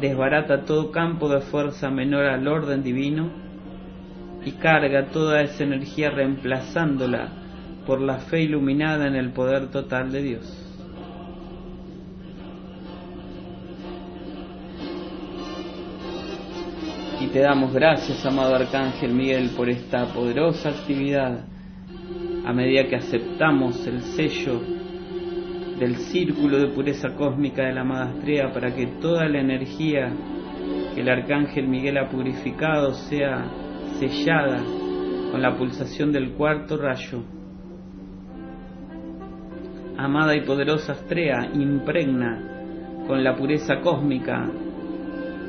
Desbarata 0.00 0.64
todo 0.64 0.92
campo 0.92 1.28
de 1.28 1.40
fuerza 1.40 1.90
menor 1.90 2.26
al 2.26 2.46
orden 2.46 2.84
divino 2.84 3.30
y 4.44 4.52
carga 4.52 5.06
toda 5.06 5.42
esa 5.42 5.64
energía 5.64 6.10
reemplazándola 6.10 7.28
por 7.84 8.00
la 8.00 8.18
fe 8.18 8.42
iluminada 8.42 9.08
en 9.08 9.16
el 9.16 9.32
poder 9.32 9.70
total 9.70 10.12
de 10.12 10.22
Dios. 10.22 10.64
Y 17.20 17.26
te 17.26 17.40
damos 17.40 17.72
gracias, 17.72 18.24
amado 18.24 18.54
Arcángel 18.54 19.12
Miguel, 19.12 19.50
por 19.56 19.68
esta 19.68 20.06
poderosa 20.06 20.68
actividad. 20.68 21.40
A 22.46 22.52
medida 22.52 22.86
que 22.88 22.96
aceptamos 22.96 23.84
el 23.86 24.00
sello 24.02 24.77
del 25.78 25.96
círculo 25.96 26.58
de 26.58 26.68
pureza 26.68 27.14
cósmica 27.14 27.64
de 27.64 27.72
la 27.72 27.82
amada 27.82 28.12
para 28.52 28.74
que 28.74 28.86
toda 29.00 29.28
la 29.28 29.40
energía 29.40 30.12
que 30.94 31.00
el 31.00 31.08
Arcángel 31.08 31.68
Miguel 31.68 31.98
ha 31.98 32.08
purificado 32.08 32.92
sea 32.94 33.44
sellada 33.98 34.62
con 35.30 35.42
la 35.42 35.56
pulsación 35.56 36.12
del 36.12 36.32
cuarto 36.32 36.76
rayo. 36.76 37.22
Amada 39.96 40.36
y 40.36 40.42
poderosa 40.42 40.92
estrella, 40.92 41.50
impregna 41.54 43.04
con 43.06 43.24
la 43.24 43.36
pureza 43.36 43.80
cósmica 43.80 44.48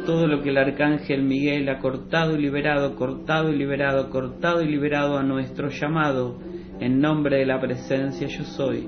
todo 0.05 0.27
lo 0.27 0.41
que 0.41 0.49
el 0.49 0.57
arcángel 0.57 1.21
Miguel 1.21 1.69
ha 1.69 1.77
cortado 1.77 2.35
y 2.35 2.41
liberado, 2.41 2.95
cortado 2.95 3.51
y 3.51 3.55
liberado, 3.55 4.09
cortado 4.09 4.63
y 4.63 4.67
liberado 4.67 5.19
a 5.19 5.23
nuestro 5.23 5.69
llamado 5.69 6.39
en 6.79 6.99
nombre 6.99 7.37
de 7.37 7.45
la 7.45 7.59
presencia 7.59 8.27
yo 8.27 8.43
soy. 8.43 8.87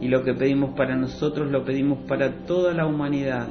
Y 0.00 0.08
lo 0.08 0.22
que 0.22 0.34
pedimos 0.34 0.70
para 0.76 0.96
nosotros 0.96 1.50
lo 1.50 1.64
pedimos 1.64 1.98
para 2.08 2.44
toda 2.46 2.72
la 2.72 2.86
humanidad. 2.86 3.48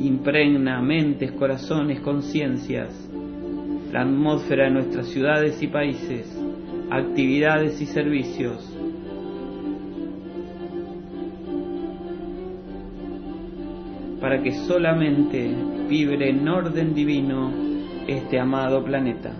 Impregna 0.00 0.82
mentes, 0.82 1.32
corazones, 1.32 2.00
conciencias, 2.00 3.08
la 3.92 4.02
atmósfera 4.02 4.64
de 4.64 4.70
nuestras 4.70 5.06
ciudades 5.08 5.62
y 5.62 5.68
países, 5.68 6.26
actividades 6.90 7.80
y 7.80 7.86
servicios 7.86 8.76
para 14.20 14.42
que 14.42 14.52
solamente 14.52 15.50
vibre 15.88 16.28
en 16.28 16.46
orden 16.46 16.94
divino 16.94 17.50
este 18.06 18.38
amado 18.38 18.84
planeta. 18.84 19.32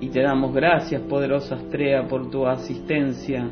Y 0.00 0.08
te 0.08 0.22
damos 0.22 0.54
gracias, 0.54 1.02
poderosa 1.02 1.56
estrella, 1.56 2.08
por 2.08 2.30
tu 2.30 2.46
asistencia 2.46 3.48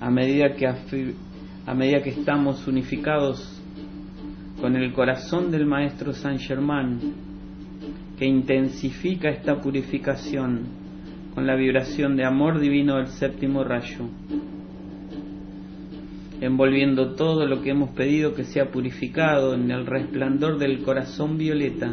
a 0.00 0.10
medida 0.10 0.54
que, 0.54 0.66
a 0.66 1.74
medida 1.74 2.02
que 2.02 2.10
estamos 2.10 2.66
unificados 2.66 3.62
con 4.60 4.76
el 4.76 4.92
corazón 4.92 5.50
del 5.50 5.66
Maestro 5.66 6.12
San 6.12 6.38
Germán, 6.38 6.98
que 8.18 8.26
intensifica 8.26 9.30
esta 9.30 9.60
purificación 9.60 10.66
con 11.34 11.46
la 11.46 11.54
vibración 11.54 12.16
de 12.16 12.24
amor 12.24 12.60
divino 12.60 12.96
del 12.96 13.08
séptimo 13.08 13.64
rayo 13.64 14.08
envolviendo 16.40 17.14
todo 17.14 17.46
lo 17.46 17.60
que 17.60 17.70
hemos 17.70 17.90
pedido 17.90 18.34
que 18.34 18.44
sea 18.44 18.70
purificado 18.70 19.54
en 19.54 19.70
el 19.70 19.86
resplandor 19.86 20.58
del 20.58 20.82
corazón 20.82 21.36
violeta. 21.36 21.92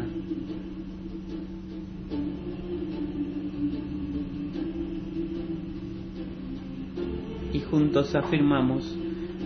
Juntos 7.78 8.14
afirmamos, 8.14 8.96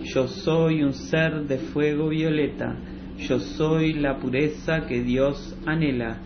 yo 0.03 0.27
soy 0.27 0.83
un 0.83 0.93
ser 0.93 1.43
de 1.43 1.57
fuego 1.57 2.09
violeta, 2.09 2.75
yo 3.17 3.39
soy 3.39 3.93
la 3.93 4.17
pureza 4.17 4.87
que 4.87 5.03
Dios 5.03 5.55
anhela, 5.65 6.17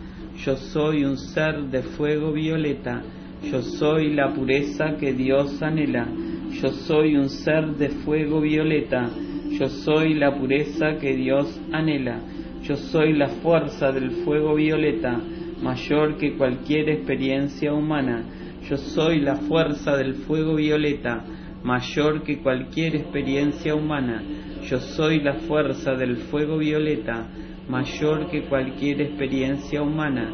yo 0.44 0.56
soy 0.56 1.04
un 1.04 1.18
ser 1.18 1.64
de 1.64 1.82
fuego 1.82 2.32
violeta, 2.32 3.02
yo 3.42 3.60
soy 3.60 4.14
la 4.14 4.32
pureza 4.32 4.96
que 4.98 5.12
Dios 5.12 5.62
anhela 5.62 6.08
yo 6.50 6.70
soy 6.70 7.16
un 7.16 7.28
ser 7.28 7.76
de 7.76 7.90
fuego 7.90 8.40
violeta, 8.40 9.08
yo 9.50 9.68
soy 9.68 10.14
la 10.14 10.34
pureza 10.34 10.96
que 10.98 11.14
Dios 11.14 11.60
anhela, 11.72 12.20
yo 12.62 12.74
soy 12.74 13.12
la 13.12 13.28
fuerza 13.28 13.92
del 13.92 14.10
fuego 14.24 14.54
violeta, 14.54 15.20
mayor 15.62 16.16
que 16.16 16.36
cualquier 16.36 16.88
experiencia 16.88 17.72
humana, 17.72 18.24
yo 18.68 18.76
soy 18.76 19.20
la 19.20 19.36
fuerza 19.36 19.96
del 19.96 20.14
fuego 20.14 20.56
violeta, 20.56 21.22
mayor 21.62 22.22
que 22.22 22.38
cualquier 22.38 22.96
experiencia 22.96 23.74
humana, 23.74 24.22
yo 24.68 24.78
soy 24.78 25.20
la 25.20 25.34
fuerza 25.34 25.94
del 25.94 26.16
fuego 26.16 26.58
violeta, 26.58 27.26
mayor 27.68 28.30
que 28.30 28.44
cualquier 28.44 29.00
experiencia 29.02 29.82
humana, 29.82 30.30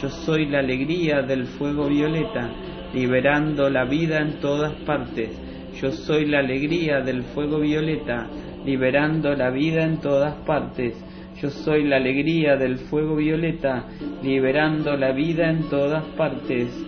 yo 0.00 0.08
soy 0.08 0.46
la 0.46 0.60
alegría 0.60 1.22
del 1.22 1.46
fuego 1.46 1.88
violeta, 1.88 2.50
liberando 2.94 3.68
la 3.70 3.84
vida 3.84 4.20
en 4.20 4.40
todas 4.40 4.72
partes, 4.82 5.30
yo 5.80 5.92
soy 5.92 6.26
la 6.26 6.40
alegría 6.40 7.00
del 7.02 7.22
fuego 7.22 7.60
violeta, 7.60 8.26
liberando 8.64 9.34
la 9.34 9.50
vida 9.50 9.84
en 9.84 10.00
todas 10.00 10.34
partes. 10.44 10.96
Yo 11.40 11.50
soy 11.50 11.84
la 11.84 11.96
alegría 11.96 12.56
del 12.56 12.78
fuego 12.78 13.14
violeta, 13.14 13.86
liberando 14.22 14.96
la 14.96 15.12
vida 15.12 15.50
en 15.50 15.68
todas 15.68 16.04
partes. 16.16 16.87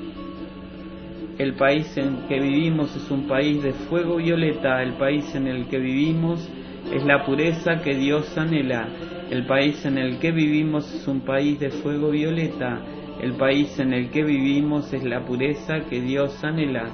El 1.41 1.55
país 1.55 1.97
en 1.97 2.29
que 2.29 2.39
vivimos 2.39 2.95
es 2.95 3.11
un 3.11 3.27
país 3.27 3.63
de 3.63 3.73
fuego 3.73 4.17
violeta, 4.17 4.83
el 4.83 4.93
país 4.99 5.35
en 5.35 5.47
el 5.47 5.69
que 5.69 5.79
vivimos 5.79 6.47
es 6.93 7.03
la 7.03 7.25
pureza 7.25 7.81
que 7.83 7.95
Dios 7.95 8.37
anhela. 8.37 8.87
El 9.31 9.47
país 9.47 9.83
en 9.87 9.97
el 9.97 10.19
que 10.19 10.33
vivimos 10.33 10.93
es 10.93 11.09
un 11.09 11.23
país 11.23 11.59
de 11.59 11.71
fuego 11.71 12.11
violeta, 12.11 12.83
el 13.23 13.33
país 13.33 13.79
en 13.79 13.95
el 13.95 14.11
que 14.11 14.23
vivimos 14.23 14.93
es 14.93 15.03
la 15.03 15.25
pureza 15.25 15.81
que 15.89 16.03
Dios 16.03 16.45
anhela. 16.45 16.91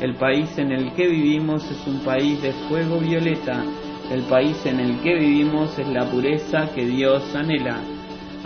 El 0.00 0.14
país 0.14 0.48
en 0.56 0.72
el 0.72 0.94
que 0.94 1.06
vivimos 1.06 1.70
es 1.70 1.86
un 1.86 2.00
país 2.00 2.40
de 2.40 2.52
fuego 2.70 3.00
violeta. 3.00 3.62
El 4.10 4.22
país 4.22 4.64
en 4.64 4.80
el 4.80 4.98
que 5.02 5.14
vivimos 5.14 5.78
es 5.78 5.88
la 5.88 6.10
pureza 6.10 6.72
que 6.74 6.86
Dios 6.86 7.34
anhela. 7.34 7.76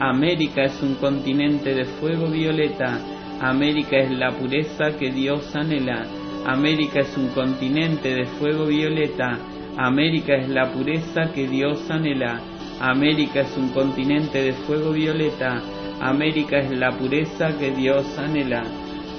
América 0.00 0.64
es 0.64 0.82
un 0.82 0.96
continente 0.96 1.72
de 1.76 1.84
fuego 1.84 2.26
violeta. 2.26 3.13
América 3.44 3.98
es 3.98 4.10
la 4.10 4.30
pureza 4.30 4.96
que 4.98 5.10
Dios 5.10 5.54
anhela. 5.54 6.06
América 6.46 7.00
es 7.00 7.14
un 7.14 7.28
continente 7.28 8.14
de 8.14 8.24
fuego 8.24 8.64
violeta. 8.64 9.38
América 9.76 10.34
es 10.34 10.48
la 10.48 10.72
pureza 10.72 11.30
que 11.34 11.46
Dios 11.46 11.90
anhela. 11.90 12.40
América 12.80 13.42
es 13.42 13.54
un 13.58 13.68
continente 13.68 14.40
de 14.40 14.54
fuego 14.54 14.92
violeta. 14.92 15.60
América 16.00 16.56
es 16.56 16.70
la 16.70 16.92
pureza 16.92 17.58
que 17.58 17.70
Dios 17.72 18.06
anhela. 18.18 18.64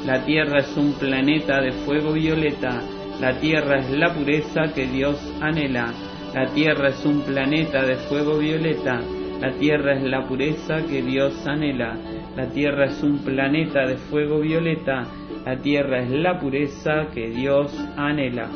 La 0.07 0.25
Tierra 0.25 0.61
es 0.61 0.75
un 0.75 0.93
planeta 0.93 1.61
de 1.61 1.71
fuego 1.85 2.13
violeta. 2.13 2.81
La 3.21 3.39
Tierra 3.39 3.77
es 3.77 3.91
la 3.91 4.11
pureza 4.11 4.73
que 4.73 4.87
Dios 4.87 5.19
anhela. 5.39 5.93
La 6.33 6.47
Tierra 6.47 6.89
es 6.89 7.05
un 7.05 7.21
planeta 7.21 7.85
de 7.85 7.97
fuego 7.97 8.39
violeta. 8.39 9.01
La 9.39 9.51
Tierra 9.59 9.97
es 9.97 10.03
la 10.03 10.27
pureza 10.27 10.81
que 10.89 11.03
Dios 11.03 11.45
anhela. 11.45 11.95
La 12.35 12.47
Tierra 12.47 12.87
es 12.87 13.01
un 13.01 13.19
planeta 13.19 13.87
de 13.87 13.95
fuego 13.95 14.41
violeta. 14.41 15.07
La 15.45 15.55
Tierra 15.55 16.01
es 16.01 16.09
la 16.09 16.37
pureza 16.37 17.07
que 17.13 17.29
Dios 17.29 17.73
anhela. 17.95 18.49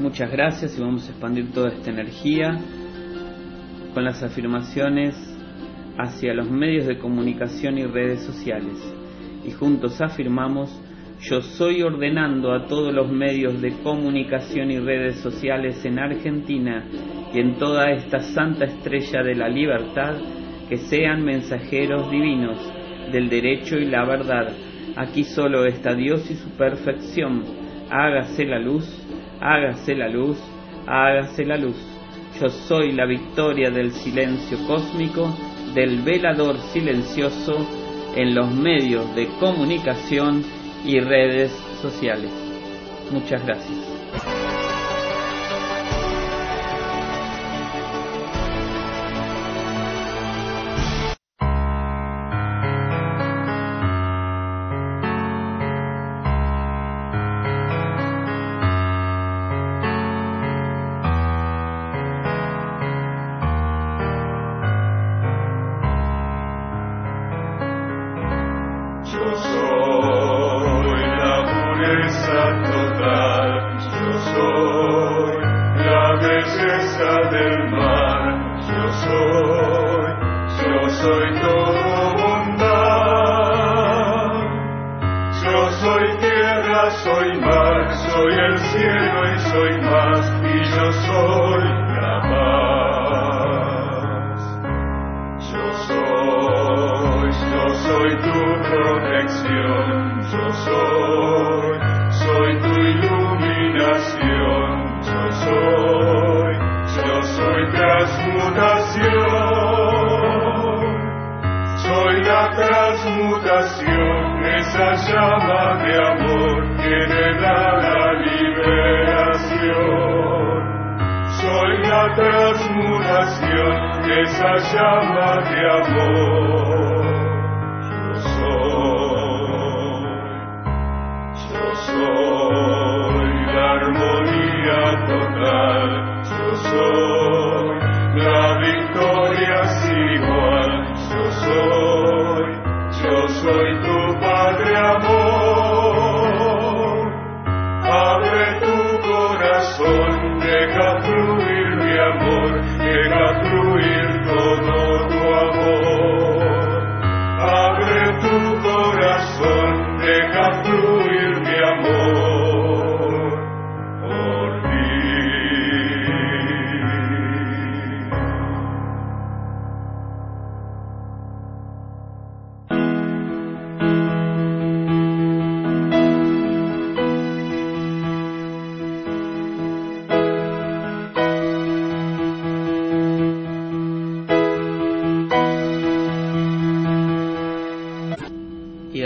Muchas 0.00 0.28
gracias 0.32 0.76
y 0.76 0.80
vamos 0.80 1.06
a 1.06 1.10
expandir 1.10 1.52
toda 1.52 1.68
esta 1.68 1.90
energía 1.90 2.58
con 3.94 4.02
las 4.04 4.24
afirmaciones 4.24 5.14
hacia 5.98 6.34
los 6.34 6.50
medios 6.50 6.88
de 6.88 6.98
comunicación 6.98 7.78
y 7.78 7.84
redes 7.84 8.22
sociales. 8.22 8.76
Y 9.46 9.52
juntos 9.52 10.00
afirmamos, 10.00 10.68
yo 11.20 11.40
soy 11.42 11.82
ordenando 11.82 12.52
a 12.52 12.66
todos 12.66 12.92
los 12.92 13.08
medios 13.12 13.60
de 13.62 13.72
comunicación 13.84 14.72
y 14.72 14.80
redes 14.80 15.20
sociales 15.20 15.84
en 15.84 16.00
Argentina 16.00 16.84
y 17.32 17.38
en 17.38 17.54
toda 17.54 17.92
esta 17.92 18.18
santa 18.18 18.64
estrella 18.64 19.22
de 19.22 19.36
la 19.36 19.48
libertad 19.48 20.16
que 20.70 20.78
sean 20.78 21.24
mensajeros 21.24 22.10
divinos 22.12 22.56
del 23.12 23.28
derecho 23.28 23.76
y 23.76 23.86
la 23.86 24.04
verdad. 24.04 24.52
Aquí 24.96 25.24
solo 25.24 25.66
está 25.66 25.94
Dios 25.94 26.30
y 26.30 26.36
su 26.36 26.48
perfección. 26.50 27.44
Hágase 27.90 28.44
la 28.44 28.60
luz, 28.60 28.86
hágase 29.40 29.96
la 29.96 30.08
luz, 30.08 30.38
hágase 30.86 31.44
la 31.44 31.56
luz. 31.56 31.76
Yo 32.40 32.48
soy 32.48 32.92
la 32.92 33.04
victoria 33.04 33.70
del 33.70 33.90
silencio 33.90 34.58
cósmico, 34.68 35.36
del 35.74 36.02
velador 36.02 36.56
silencioso 36.72 37.66
en 38.14 38.34
los 38.34 38.52
medios 38.52 39.14
de 39.16 39.26
comunicación 39.40 40.44
y 40.84 41.00
redes 41.00 41.50
sociales. 41.82 42.30
Muchas 43.10 43.44
gracias. 43.44 43.89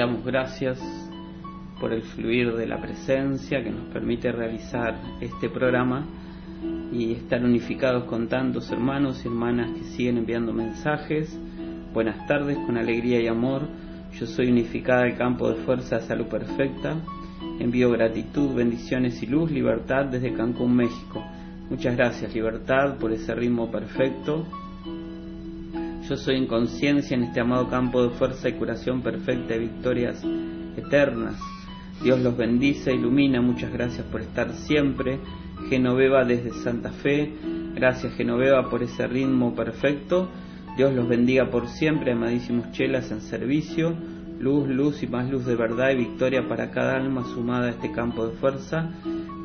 Damos 0.06 0.22
gracias 0.22 0.78
por 1.80 1.94
el 1.94 2.02
fluir 2.02 2.52
de 2.56 2.66
la 2.66 2.78
presencia 2.78 3.64
que 3.64 3.70
nos 3.70 3.86
permite 3.86 4.30
realizar 4.30 5.00
este 5.22 5.48
programa 5.48 6.06
y 6.92 7.12
estar 7.12 7.42
unificados 7.42 8.04
con 8.04 8.28
tantos 8.28 8.70
hermanos 8.70 9.24
y 9.24 9.28
hermanas 9.28 9.70
que 9.70 9.84
siguen 9.96 10.18
enviando 10.18 10.52
mensajes. 10.52 11.34
Buenas 11.94 12.26
tardes, 12.26 12.58
con 12.66 12.76
alegría 12.76 13.18
y 13.22 13.28
amor. 13.28 13.62
Yo 14.12 14.26
soy 14.26 14.50
unificada 14.50 15.04
del 15.04 15.16
campo 15.16 15.48
de 15.48 15.62
fuerza 15.64 15.96
de 15.96 16.02
salud 16.02 16.26
perfecta. 16.26 16.96
Envío 17.58 17.90
gratitud, 17.90 18.54
bendiciones 18.54 19.22
y 19.22 19.26
luz, 19.26 19.50
libertad 19.50 20.04
desde 20.04 20.34
Cancún, 20.34 20.76
México. 20.76 21.24
Muchas 21.70 21.96
gracias, 21.96 22.34
libertad, 22.34 22.98
por 22.98 23.10
ese 23.10 23.34
ritmo 23.34 23.70
perfecto. 23.70 24.46
Yo 26.08 26.18
soy 26.18 26.36
en 26.36 26.46
conciencia 26.46 27.16
en 27.16 27.24
este 27.24 27.40
amado 27.40 27.70
campo 27.70 28.02
de 28.02 28.10
fuerza 28.10 28.50
y 28.50 28.52
curación 28.52 29.00
perfecta 29.00 29.56
y 29.56 29.60
victorias 29.60 30.22
eternas. 30.76 31.40
Dios 32.02 32.20
los 32.20 32.36
bendice, 32.36 32.92
ilumina, 32.92 33.40
muchas 33.40 33.72
gracias 33.72 34.04
por 34.08 34.20
estar 34.20 34.52
siempre. 34.52 35.18
Genoveva 35.70 36.26
desde 36.26 36.50
Santa 36.62 36.90
Fe, 36.90 37.32
gracias 37.74 38.12
Genoveva 38.16 38.68
por 38.68 38.82
ese 38.82 39.06
ritmo 39.06 39.54
perfecto. 39.54 40.28
Dios 40.76 40.92
los 40.92 41.08
bendiga 41.08 41.48
por 41.48 41.68
siempre, 41.68 42.12
amadísimos 42.12 42.70
chelas 42.72 43.10
en 43.10 43.22
servicio. 43.22 43.94
Luz, 44.38 44.68
luz 44.68 45.02
y 45.02 45.06
más 45.06 45.30
luz 45.30 45.46
de 45.46 45.56
verdad 45.56 45.92
y 45.92 45.96
victoria 45.96 46.46
para 46.46 46.70
cada 46.70 46.96
alma 46.96 47.24
sumada 47.32 47.68
a 47.68 47.70
este 47.70 47.92
campo 47.92 48.26
de 48.26 48.36
fuerza. 48.36 48.90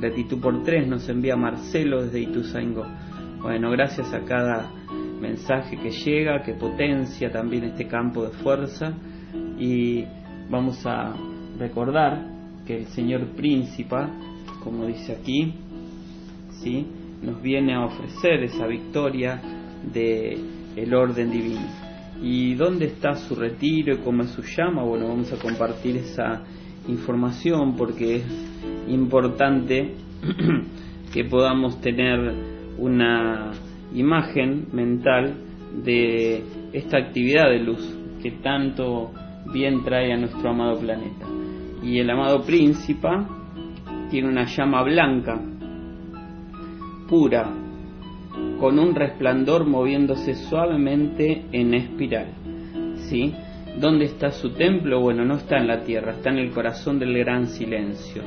Gratitud 0.02 0.42
por 0.42 0.62
tres 0.64 0.86
nos 0.90 1.08
envía 1.08 1.38
Marcelo 1.38 2.04
desde 2.04 2.20
Ituzaingó. 2.20 2.86
Bueno, 3.42 3.72
gracias 3.72 4.14
a 4.14 4.26
cada 4.26 4.70
mensaje 5.20 5.78
que 5.78 5.92
llega, 5.92 6.42
que 6.44 6.54
potencia 6.54 7.32
también 7.32 7.66
este 7.66 7.88
campo 7.88 8.24
de 8.24 8.32
fuerza 8.38 8.94
y 9.60 10.06
vamos 10.50 10.86
a 10.86 11.14
recordar 11.58 12.26
que 12.66 12.78
el 12.78 12.86
Señor 12.88 13.28
Príncipa, 13.36 14.10
como 14.64 14.86
dice 14.86 15.14
aquí, 15.14 15.54
¿sí? 16.62 16.86
nos 17.22 17.42
viene 17.42 17.74
a 17.74 17.86
ofrecer 17.86 18.44
esa 18.44 18.66
victoria 18.68 19.42
de 19.92 20.38
el 20.76 20.94
orden 20.94 21.32
divino. 21.32 21.68
¿Y 22.22 22.56
dónde 22.56 22.86
está 22.86 23.16
su 23.16 23.36
retiro 23.36 23.94
y 23.94 23.98
cómo 23.98 24.24
es 24.24 24.30
su 24.32 24.44
llama? 24.44 24.84
Bueno, 24.84 25.08
vamos 25.08 25.32
a 25.32 25.38
compartir 25.38 25.98
esa 25.98 26.42
información 26.88 27.76
porque 27.76 28.18
es 28.18 28.26
importante 28.88 29.96
que 31.14 31.24
podamos 31.26 31.80
tener 31.82 32.20
una 32.78 33.52
imagen 33.94 34.68
mental 34.72 35.34
de 35.84 36.44
esta 36.74 36.98
actividad 36.98 37.50
de 37.50 37.60
luz 37.60 37.98
que 38.22 38.32
tanto 38.32 39.12
bien 39.52 39.84
trae 39.84 40.14
a 40.14 40.18
nuestro 40.18 40.50
amado 40.50 40.80
planeta. 40.80 41.26
Y 41.82 42.00
el 42.00 42.10
amado 42.10 42.44
príncipe 42.44 43.08
tiene 44.10 44.28
una 44.28 44.46
llama 44.46 44.84
blanca, 44.84 45.40
pura, 47.08 47.50
con 48.60 48.78
un 48.78 48.94
resplandor 48.94 49.66
moviéndose 49.66 50.36
suavemente 50.36 51.46
en 51.52 51.74
espiral. 51.74 52.28
¿Sí? 53.10 53.34
¿Dónde 53.80 54.06
está 54.06 54.32
su 54.32 54.52
templo? 54.52 55.00
Bueno, 55.00 55.24
no 55.24 55.36
está 55.36 55.58
en 55.58 55.68
la 55.68 55.84
tierra, 55.84 56.14
está 56.14 56.30
en 56.32 56.40
el 56.40 56.52
corazón 56.52 57.00
del 57.00 57.18
gran 57.18 57.48
silencio. 57.48 58.22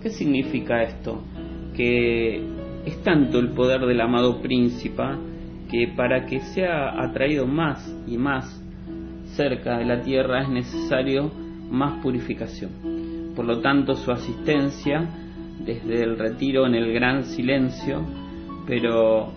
¿Qué 0.00 0.10
significa 0.10 0.82
esto? 0.82 1.22
Que 1.76 2.42
es 2.84 3.02
tanto 3.02 3.38
el 3.38 3.50
poder 3.50 3.82
del 3.82 4.00
amado 4.00 4.40
príncipe 4.40 5.02
que 5.70 5.88
para 5.96 6.26
que 6.26 6.40
sea 6.40 7.02
atraído 7.02 7.46
más 7.46 7.94
y 8.06 8.18
más 8.18 8.60
cerca 9.36 9.78
de 9.78 9.84
la 9.84 10.02
tierra 10.02 10.42
es 10.42 10.48
necesario 10.48 11.30
más 11.70 12.02
purificación. 12.02 13.32
Por 13.34 13.46
lo 13.46 13.60
tanto, 13.60 13.94
su 13.94 14.12
asistencia 14.12 15.08
desde 15.64 16.02
el 16.02 16.18
retiro 16.18 16.66
en 16.66 16.74
el 16.74 16.92
gran 16.92 17.24
silencio, 17.24 18.04
pero 18.66 19.32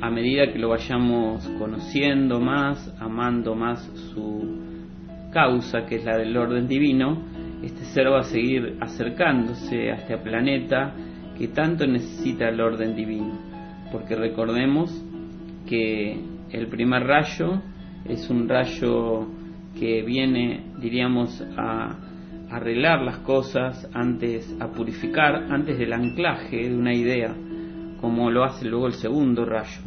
a 0.00 0.10
medida 0.10 0.52
que 0.52 0.58
lo 0.58 0.70
vayamos 0.70 1.46
conociendo 1.58 2.40
más, 2.40 2.94
amando 2.98 3.54
más 3.54 3.82
su 4.12 4.66
causa, 5.32 5.86
que 5.86 5.96
es 5.96 6.04
la 6.04 6.16
del 6.16 6.36
orden 6.36 6.66
divino, 6.66 7.22
este 7.62 7.84
ser 7.84 8.10
va 8.10 8.20
a 8.20 8.24
seguir 8.24 8.76
acercándose 8.80 9.90
a 9.90 9.96
este 9.96 10.18
planeta 10.18 10.94
que 11.38 11.48
tanto 11.48 11.86
necesita 11.86 12.48
el 12.48 12.60
orden 12.60 12.94
divino, 12.94 13.32
porque 13.92 14.16
recordemos 14.16 14.90
que 15.68 16.18
el 16.50 16.68
primer 16.68 17.04
rayo 17.04 17.60
es 18.04 18.30
un 18.30 18.48
rayo 18.48 19.26
que 19.78 20.02
viene, 20.02 20.64
diríamos, 20.80 21.42
a 21.56 21.96
arreglar 22.50 23.02
las 23.02 23.18
cosas 23.18 23.88
antes, 23.92 24.56
a 24.60 24.68
purificar 24.68 25.46
antes 25.50 25.78
del 25.78 25.92
anclaje 25.92 26.68
de 26.68 26.76
una 26.76 26.94
idea, 26.94 27.34
como 28.00 28.30
lo 28.30 28.44
hace 28.44 28.66
luego 28.66 28.86
el 28.86 28.94
segundo 28.94 29.44
rayo, 29.44 29.82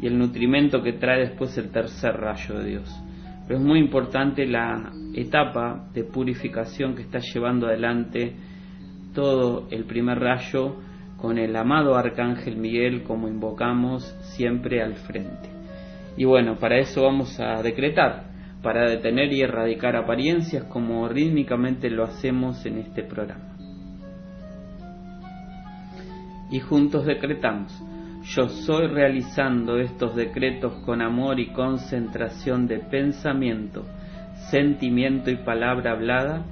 y 0.00 0.06
el 0.06 0.18
nutrimento 0.18 0.82
que 0.82 0.92
trae 0.92 1.20
después 1.20 1.56
el 1.58 1.70
tercer 1.70 2.14
rayo 2.14 2.58
de 2.58 2.70
Dios. 2.70 3.02
Pero 3.46 3.60
es 3.60 3.64
muy 3.64 3.78
importante 3.78 4.46
la 4.46 4.92
etapa 5.14 5.88
de 5.94 6.04
purificación 6.04 6.94
que 6.94 7.02
está 7.02 7.20
llevando 7.20 7.66
adelante 7.66 8.34
todo 9.16 9.66
el 9.70 9.84
primer 9.84 10.20
rayo 10.20 10.76
con 11.16 11.38
el 11.38 11.56
amado 11.56 11.96
Arcángel 11.96 12.58
Miguel 12.58 13.02
como 13.02 13.28
invocamos 13.28 14.04
siempre 14.36 14.82
al 14.82 14.94
frente. 14.94 15.48
Y 16.18 16.26
bueno, 16.26 16.56
para 16.58 16.78
eso 16.78 17.02
vamos 17.02 17.40
a 17.40 17.62
decretar, 17.62 18.24
para 18.62 18.88
detener 18.88 19.32
y 19.32 19.40
erradicar 19.40 19.96
apariencias 19.96 20.64
como 20.64 21.08
rítmicamente 21.08 21.88
lo 21.88 22.04
hacemos 22.04 22.64
en 22.66 22.78
este 22.78 23.02
programa. 23.02 23.56
Y 26.50 26.60
juntos 26.60 27.06
decretamos, 27.06 27.72
yo 28.34 28.48
soy 28.48 28.86
realizando 28.88 29.78
estos 29.78 30.14
decretos 30.14 30.74
con 30.84 31.00
amor 31.00 31.40
y 31.40 31.52
concentración 31.52 32.66
de 32.66 32.80
pensamiento, 32.80 33.84
sentimiento 34.50 35.30
y 35.30 35.36
palabra 35.36 35.92
hablada, 35.92 36.44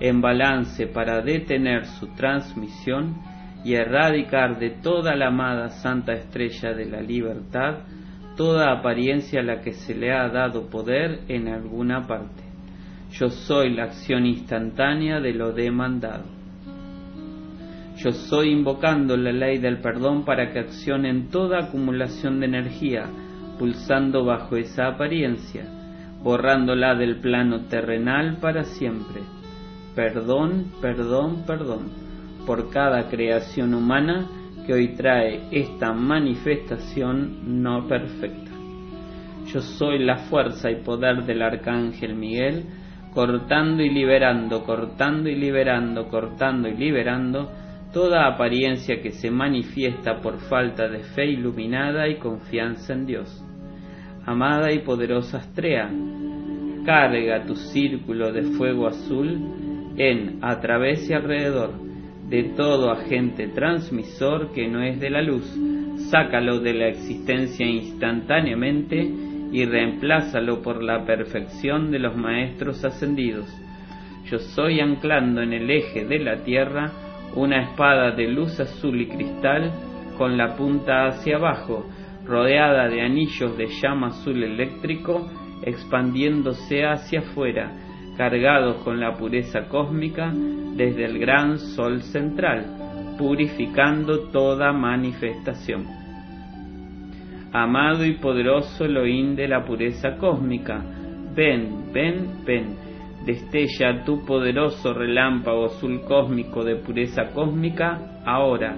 en 0.00 0.20
balance 0.20 0.86
para 0.86 1.20
detener 1.20 1.86
su 1.86 2.08
transmisión 2.14 3.16
y 3.64 3.74
erradicar 3.74 4.58
de 4.58 4.70
toda 4.70 5.14
la 5.14 5.28
amada 5.28 5.68
Santa 5.68 6.14
Estrella 6.14 6.72
de 6.72 6.86
la 6.86 7.00
Libertad 7.00 7.80
toda 8.40 8.72
apariencia 8.72 9.40
a 9.40 9.42
la 9.42 9.60
que 9.60 9.72
se 9.72 9.94
le 9.94 10.12
ha 10.12 10.26
dado 10.30 10.70
poder 10.70 11.20
en 11.28 11.48
alguna 11.48 12.06
parte. 12.06 12.42
Yo 13.12 13.28
soy 13.28 13.74
la 13.74 13.84
acción 13.84 14.24
instantánea 14.24 15.20
de 15.20 15.34
lo 15.34 15.52
demandado. 15.52 16.24
Yo 17.98 18.12
soy 18.12 18.50
invocando 18.50 19.14
la 19.18 19.32
ley 19.32 19.58
del 19.58 19.80
perdón 19.80 20.24
para 20.24 20.52
que 20.52 20.60
accione 20.60 21.10
en 21.10 21.28
toda 21.28 21.64
acumulación 21.64 22.40
de 22.40 22.46
energía, 22.46 23.04
pulsando 23.58 24.24
bajo 24.24 24.56
esa 24.56 24.86
apariencia, 24.86 25.66
borrándola 26.22 26.94
del 26.94 27.16
plano 27.16 27.66
terrenal 27.66 28.38
para 28.40 28.64
siempre. 28.64 29.20
Perdón, 29.94 30.72
perdón, 30.80 31.44
perdón 31.46 32.10
por 32.46 32.70
cada 32.70 33.08
creación 33.08 33.74
humana 33.74 34.26
que 34.66 34.72
hoy 34.72 34.94
trae 34.94 35.48
esta 35.50 35.92
manifestación 35.92 37.62
no 37.62 37.86
perfecta. 37.86 38.50
Yo 39.46 39.60
soy 39.60 40.04
la 40.04 40.16
fuerza 40.16 40.70
y 40.70 40.82
poder 40.82 41.24
del 41.24 41.42
Arcángel 41.42 42.14
Miguel, 42.14 42.64
cortando 43.14 43.82
y 43.82 43.90
liberando, 43.90 44.64
cortando 44.64 45.28
y 45.28 45.34
liberando, 45.34 46.08
cortando 46.08 46.68
y 46.68 46.76
liberando 46.76 47.50
toda 47.92 48.28
apariencia 48.28 49.00
que 49.02 49.10
se 49.10 49.30
manifiesta 49.30 50.20
por 50.20 50.38
falta 50.38 50.88
de 50.88 51.00
fe 51.00 51.26
iluminada 51.26 52.08
y 52.08 52.16
confianza 52.16 52.92
en 52.92 53.06
Dios. 53.06 53.44
Amada 54.24 54.72
y 54.72 54.80
poderosa 54.80 55.38
Astrea, 55.38 55.90
carga 56.84 57.44
tu 57.44 57.56
círculo 57.56 58.32
de 58.32 58.42
fuego 58.42 58.86
azul 58.86 59.69
en, 59.96 60.38
a 60.42 60.60
través 60.60 61.08
y 61.08 61.12
alrededor 61.12 61.72
de 62.28 62.44
todo 62.56 62.92
agente 62.92 63.48
transmisor 63.48 64.52
que 64.52 64.68
no 64.68 64.82
es 64.82 65.00
de 65.00 65.10
la 65.10 65.20
luz. 65.20 65.44
Sácalo 66.10 66.60
de 66.60 66.74
la 66.74 66.88
existencia 66.88 67.66
instantáneamente 67.66 68.96
y 69.52 69.64
reemplázalo 69.64 70.62
por 70.62 70.82
la 70.82 71.04
perfección 71.04 71.90
de 71.90 71.98
los 71.98 72.16
maestros 72.16 72.84
ascendidos. 72.84 73.46
Yo 74.30 74.38
soy 74.38 74.80
anclando 74.80 75.42
en 75.42 75.52
el 75.52 75.68
eje 75.70 76.04
de 76.04 76.20
la 76.20 76.44
tierra 76.44 76.92
una 77.34 77.62
espada 77.62 78.12
de 78.12 78.28
luz 78.28 78.58
azul 78.60 79.00
y 79.00 79.06
cristal 79.06 79.72
con 80.16 80.36
la 80.36 80.56
punta 80.56 81.06
hacia 81.06 81.36
abajo, 81.36 81.86
rodeada 82.24 82.88
de 82.88 83.00
anillos 83.02 83.56
de 83.56 83.66
llama 83.80 84.08
azul 84.08 84.42
eléctrico, 84.42 85.28
expandiéndose 85.64 86.84
hacia 86.84 87.20
afuera, 87.20 87.72
cargados 88.20 88.82
con 88.82 89.00
la 89.00 89.16
pureza 89.16 89.66
cósmica 89.66 90.30
desde 90.76 91.06
el 91.06 91.18
gran 91.18 91.58
sol 91.58 92.02
central, 92.02 92.66
purificando 93.16 94.28
toda 94.28 94.74
manifestación. 94.74 95.86
Amado 97.50 98.04
y 98.04 98.18
poderoso 98.18 98.84
Elohim 98.84 99.36
la 99.38 99.64
pureza 99.64 100.18
cósmica, 100.18 100.84
ven, 101.34 101.90
ven, 101.94 102.44
ven, 102.44 102.76
destella 103.24 104.04
tu 104.04 104.22
poderoso 104.26 104.92
relámpago 104.92 105.68
azul 105.68 106.02
cósmico 106.06 106.62
de 106.62 106.76
pureza 106.76 107.30
cósmica 107.32 108.20
ahora, 108.26 108.76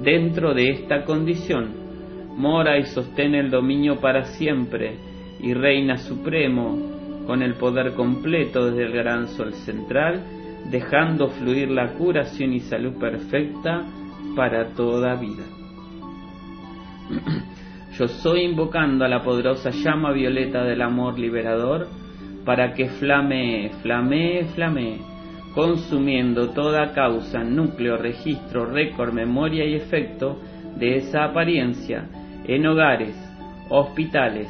dentro 0.00 0.54
de 0.54 0.70
esta 0.70 1.04
condición, 1.04 1.70
mora 2.36 2.78
y 2.78 2.84
sostén 2.84 3.34
el 3.34 3.50
dominio 3.50 3.96
para 3.96 4.26
siempre, 4.26 4.94
y 5.40 5.54
reina 5.54 5.96
supremo, 5.96 6.89
con 7.30 7.42
el 7.42 7.54
poder 7.54 7.94
completo 7.94 8.72
desde 8.72 8.86
el 8.86 8.92
gran 8.92 9.28
sol 9.28 9.54
central, 9.54 10.20
dejando 10.68 11.28
fluir 11.28 11.70
la 11.70 11.92
curación 11.92 12.52
y 12.52 12.58
salud 12.58 12.94
perfecta 12.98 13.86
para 14.34 14.70
toda 14.70 15.14
vida. 15.14 15.44
Yo 17.96 18.08
soy 18.08 18.40
invocando 18.40 19.04
a 19.04 19.08
la 19.08 19.22
poderosa 19.22 19.70
llama 19.70 20.10
violeta 20.10 20.64
del 20.64 20.82
amor 20.82 21.20
liberador 21.20 21.86
para 22.44 22.74
que 22.74 22.88
flame, 22.88 23.70
flame, 23.80 24.46
flame, 24.52 24.98
consumiendo 25.54 26.50
toda 26.50 26.92
causa, 26.94 27.44
núcleo, 27.44 27.96
registro, 27.96 28.66
récord, 28.66 29.12
memoria 29.12 29.64
y 29.64 29.76
efecto 29.76 30.36
de 30.76 30.96
esa 30.96 31.26
apariencia 31.26 32.08
en 32.44 32.66
hogares, 32.66 33.14
hospitales, 33.68 34.48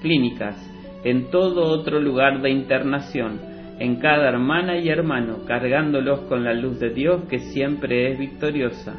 clínicas, 0.00 0.73
en 1.04 1.30
todo 1.30 1.66
otro 1.66 2.00
lugar 2.00 2.40
de 2.40 2.50
internación, 2.50 3.40
en 3.78 3.96
cada 3.96 4.28
hermana 4.28 4.78
y 4.78 4.88
hermano, 4.88 5.44
cargándolos 5.46 6.20
con 6.20 6.44
la 6.44 6.54
luz 6.54 6.80
de 6.80 6.90
Dios 6.90 7.24
que 7.28 7.38
siempre 7.38 8.12
es 8.12 8.18
victoriosa. 8.18 8.94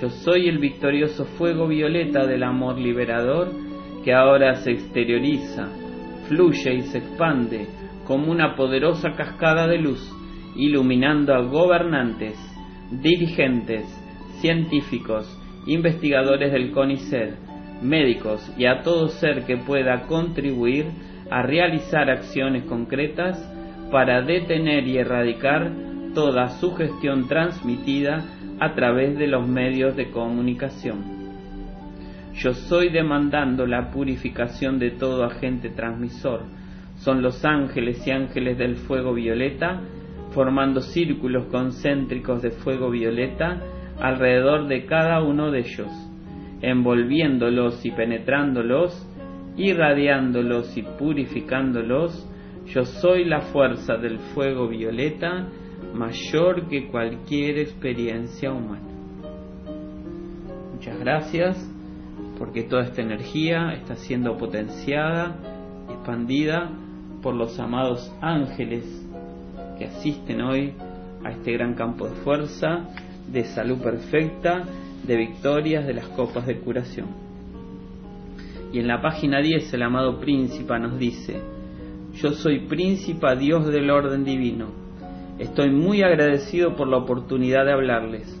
Yo 0.00 0.08
soy 0.10 0.48
el 0.48 0.58
victorioso 0.58 1.24
fuego 1.24 1.66
violeta 1.66 2.26
del 2.26 2.44
amor 2.44 2.78
liberador 2.78 3.48
que 4.04 4.14
ahora 4.14 4.54
se 4.56 4.70
exterioriza, 4.70 5.68
fluye 6.28 6.74
y 6.74 6.80
se 6.82 6.98
expande 6.98 7.66
como 8.06 8.30
una 8.30 8.54
poderosa 8.54 9.12
cascada 9.16 9.66
de 9.66 9.78
luz, 9.78 10.00
iluminando 10.56 11.34
a 11.34 11.40
gobernantes, 11.40 12.36
dirigentes, 12.90 13.84
científicos, 14.40 15.26
investigadores 15.66 16.52
del 16.52 16.70
CONICET, 16.72 17.34
médicos 17.82 18.52
y 18.58 18.66
a 18.66 18.82
todo 18.82 19.08
ser 19.08 19.44
que 19.44 19.56
pueda 19.56 20.06
contribuir 20.06 20.86
a 21.30 21.42
realizar 21.42 22.10
acciones 22.10 22.64
concretas 22.64 23.38
para 23.90 24.22
detener 24.22 24.86
y 24.86 24.98
erradicar 24.98 25.70
toda 26.14 26.48
sugestión 26.48 27.28
transmitida 27.28 28.24
a 28.58 28.74
través 28.74 29.16
de 29.16 29.26
los 29.26 29.46
medios 29.46 29.96
de 29.96 30.10
comunicación. 30.10 31.20
Yo 32.34 32.52
soy 32.52 32.90
demandando 32.90 33.66
la 33.66 33.90
purificación 33.90 34.78
de 34.78 34.90
todo 34.92 35.24
agente 35.24 35.70
transmisor. 35.70 36.42
Son 36.96 37.22
los 37.22 37.44
ángeles 37.44 38.06
y 38.06 38.10
ángeles 38.10 38.58
del 38.58 38.76
fuego 38.76 39.14
violeta, 39.14 39.80
formando 40.32 40.80
círculos 40.80 41.46
concéntricos 41.46 42.42
de 42.42 42.50
fuego 42.50 42.90
violeta 42.90 43.60
alrededor 44.00 44.68
de 44.68 44.86
cada 44.86 45.22
uno 45.22 45.50
de 45.50 45.60
ellos, 45.60 45.88
envolviéndolos 46.62 47.84
y 47.84 47.90
penetrándolos 47.90 49.06
irradiándolos 49.60 50.74
y 50.76 50.82
purificándolos, 50.82 52.26
yo 52.66 52.84
soy 52.84 53.24
la 53.24 53.42
fuerza 53.42 53.96
del 53.96 54.18
fuego 54.34 54.68
violeta 54.68 55.48
mayor 55.94 56.68
que 56.68 56.88
cualquier 56.88 57.58
experiencia 57.58 58.52
humana. 58.52 58.88
Muchas 60.72 60.98
gracias 60.98 61.70
porque 62.38 62.62
toda 62.62 62.84
esta 62.84 63.02
energía 63.02 63.74
está 63.74 63.96
siendo 63.96 64.38
potenciada, 64.38 65.36
expandida 65.90 66.70
por 67.22 67.34
los 67.34 67.58
amados 67.58 68.10
ángeles 68.22 68.84
que 69.78 69.84
asisten 69.84 70.40
hoy 70.40 70.72
a 71.22 71.32
este 71.32 71.52
gran 71.52 71.74
campo 71.74 72.08
de 72.08 72.14
fuerza, 72.16 72.88
de 73.30 73.44
salud 73.44 73.78
perfecta, 73.82 74.64
de 75.06 75.16
victorias 75.16 75.86
de 75.86 75.94
las 75.94 76.06
copas 76.08 76.46
de 76.46 76.58
curación. 76.58 77.29
Y 78.72 78.78
en 78.78 78.88
la 78.88 79.00
página 79.00 79.40
10 79.40 79.72
el 79.74 79.82
amado 79.82 80.20
príncipe 80.20 80.78
nos 80.78 80.98
dice, 80.98 81.40
yo 82.14 82.32
soy 82.32 82.66
príncipe 82.66 83.36
Dios 83.36 83.66
del 83.66 83.90
orden 83.90 84.24
divino. 84.24 84.66
Estoy 85.38 85.70
muy 85.70 86.02
agradecido 86.02 86.76
por 86.76 86.88
la 86.88 86.98
oportunidad 86.98 87.64
de 87.64 87.72
hablarles. 87.72 88.40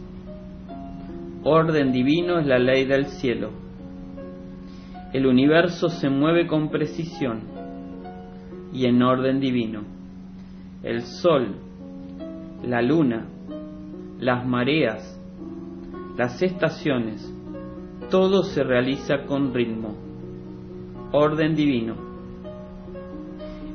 Orden 1.42 1.92
divino 1.92 2.38
es 2.38 2.46
la 2.46 2.58
ley 2.58 2.84
del 2.84 3.06
cielo. 3.06 3.50
El 5.12 5.26
universo 5.26 5.88
se 5.88 6.10
mueve 6.10 6.46
con 6.46 6.68
precisión 6.70 7.40
y 8.72 8.86
en 8.86 9.02
orden 9.02 9.40
divino. 9.40 9.82
El 10.82 11.02
sol, 11.02 11.56
la 12.62 12.82
luna, 12.82 13.26
las 14.18 14.46
mareas, 14.46 15.18
las 16.16 16.42
estaciones, 16.42 17.34
todo 18.10 18.42
se 18.42 18.62
realiza 18.62 19.24
con 19.26 19.54
ritmo, 19.54 20.09
orden 21.12 21.54
divino. 21.54 21.96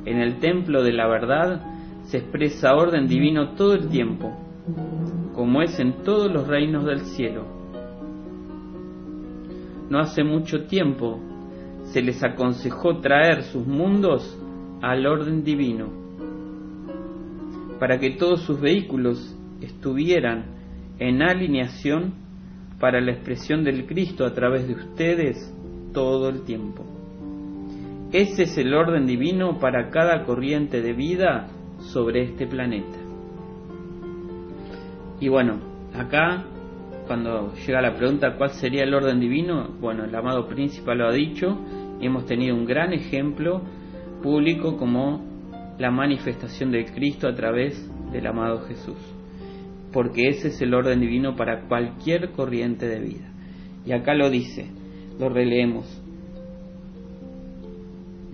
En 0.05 0.19
el 0.19 0.39
templo 0.39 0.83
de 0.83 0.93
la 0.93 1.07
verdad 1.07 1.61
se 2.03 2.17
expresa 2.17 2.75
orden 2.75 3.07
divino 3.07 3.55
todo 3.55 3.73
el 3.73 3.89
tiempo, 3.89 4.31
como 5.33 5.61
es 5.61 5.79
en 5.79 6.03
todos 6.03 6.31
los 6.31 6.47
reinos 6.47 6.85
del 6.85 7.01
cielo. 7.01 7.45
No 9.89 9.99
hace 9.99 10.23
mucho 10.23 10.65
tiempo 10.65 11.19
se 11.85 12.01
les 12.01 12.23
aconsejó 12.23 12.97
traer 12.99 13.43
sus 13.43 13.65
mundos 13.65 14.39
al 14.81 15.05
orden 15.05 15.43
divino, 15.43 15.87
para 17.79 17.99
que 17.99 18.11
todos 18.11 18.41
sus 18.41 18.59
vehículos 18.59 19.35
estuvieran 19.61 20.45
en 20.99 21.21
alineación 21.21 22.13
para 22.79 23.01
la 23.01 23.11
expresión 23.11 23.63
del 23.63 23.85
Cristo 23.85 24.25
a 24.25 24.33
través 24.33 24.67
de 24.67 24.73
ustedes 24.73 25.53
todo 25.93 26.29
el 26.29 26.43
tiempo. 26.43 26.94
Ese 28.11 28.43
es 28.43 28.57
el 28.57 28.73
orden 28.73 29.05
divino 29.05 29.59
para 29.59 29.89
cada 29.89 30.23
corriente 30.25 30.81
de 30.81 30.93
vida 30.93 31.47
sobre 31.79 32.23
este 32.23 32.47
planeta. 32.47 32.97
Y 35.19 35.27
bueno, 35.29 35.59
acá 35.93 36.45
cuando 37.07 37.53
llega 37.53 37.81
la 37.81 37.95
pregunta 37.95 38.35
cuál 38.37 38.51
sería 38.51 38.83
el 38.83 38.93
orden 38.93 39.19
divino, 39.19 39.69
bueno, 39.79 40.05
el 40.05 40.15
amado 40.15 40.47
príncipe 40.47 40.95
lo 40.95 41.07
ha 41.07 41.11
dicho 41.11 41.57
hemos 42.01 42.25
tenido 42.25 42.55
un 42.55 42.65
gran 42.65 42.93
ejemplo 42.93 43.61
público 44.21 44.77
como 44.77 45.23
la 45.77 45.91
manifestación 45.91 46.71
del 46.71 46.91
Cristo 46.91 47.27
a 47.27 47.35
través 47.35 47.89
del 48.11 48.27
amado 48.27 48.61
Jesús. 48.67 48.97
Porque 49.91 50.27
ese 50.29 50.49
es 50.49 50.61
el 50.61 50.73
orden 50.73 50.99
divino 50.99 51.35
para 51.35 51.67
cualquier 51.67 52.31
corriente 52.31 52.87
de 52.87 52.99
vida. 52.99 53.31
Y 53.85 53.91
acá 53.93 54.13
lo 54.13 54.29
dice, 54.29 54.67
lo 55.19 55.29
releemos. 55.29 56.01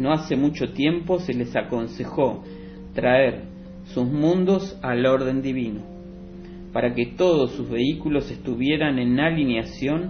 No 0.02 0.14
hace 0.14 0.36
mucho 0.36 0.74
tiempo 0.74 1.20
se 1.20 1.32
les 1.32 1.56
aconsejó 1.56 2.44
traer 2.96 3.44
sus 3.94 4.08
mundos 4.08 4.76
al 4.82 5.06
orden 5.06 5.44
divino, 5.44 5.82
para 6.74 6.96
que 6.96 7.14
todos 7.16 7.52
sus 7.52 7.70
vehículos 7.70 8.32
estuvieran 8.32 8.98
en 8.98 9.20
alineación 9.20 10.10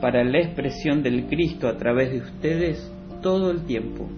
para 0.00 0.22
la 0.22 0.38
expresión 0.38 1.02
del 1.02 1.24
Cristo 1.24 1.66
a 1.66 1.76
través 1.76 2.12
de 2.12 2.18
ustedes 2.18 2.92
todo 3.20 3.50
el 3.50 3.64
tiempo. 3.64 4.08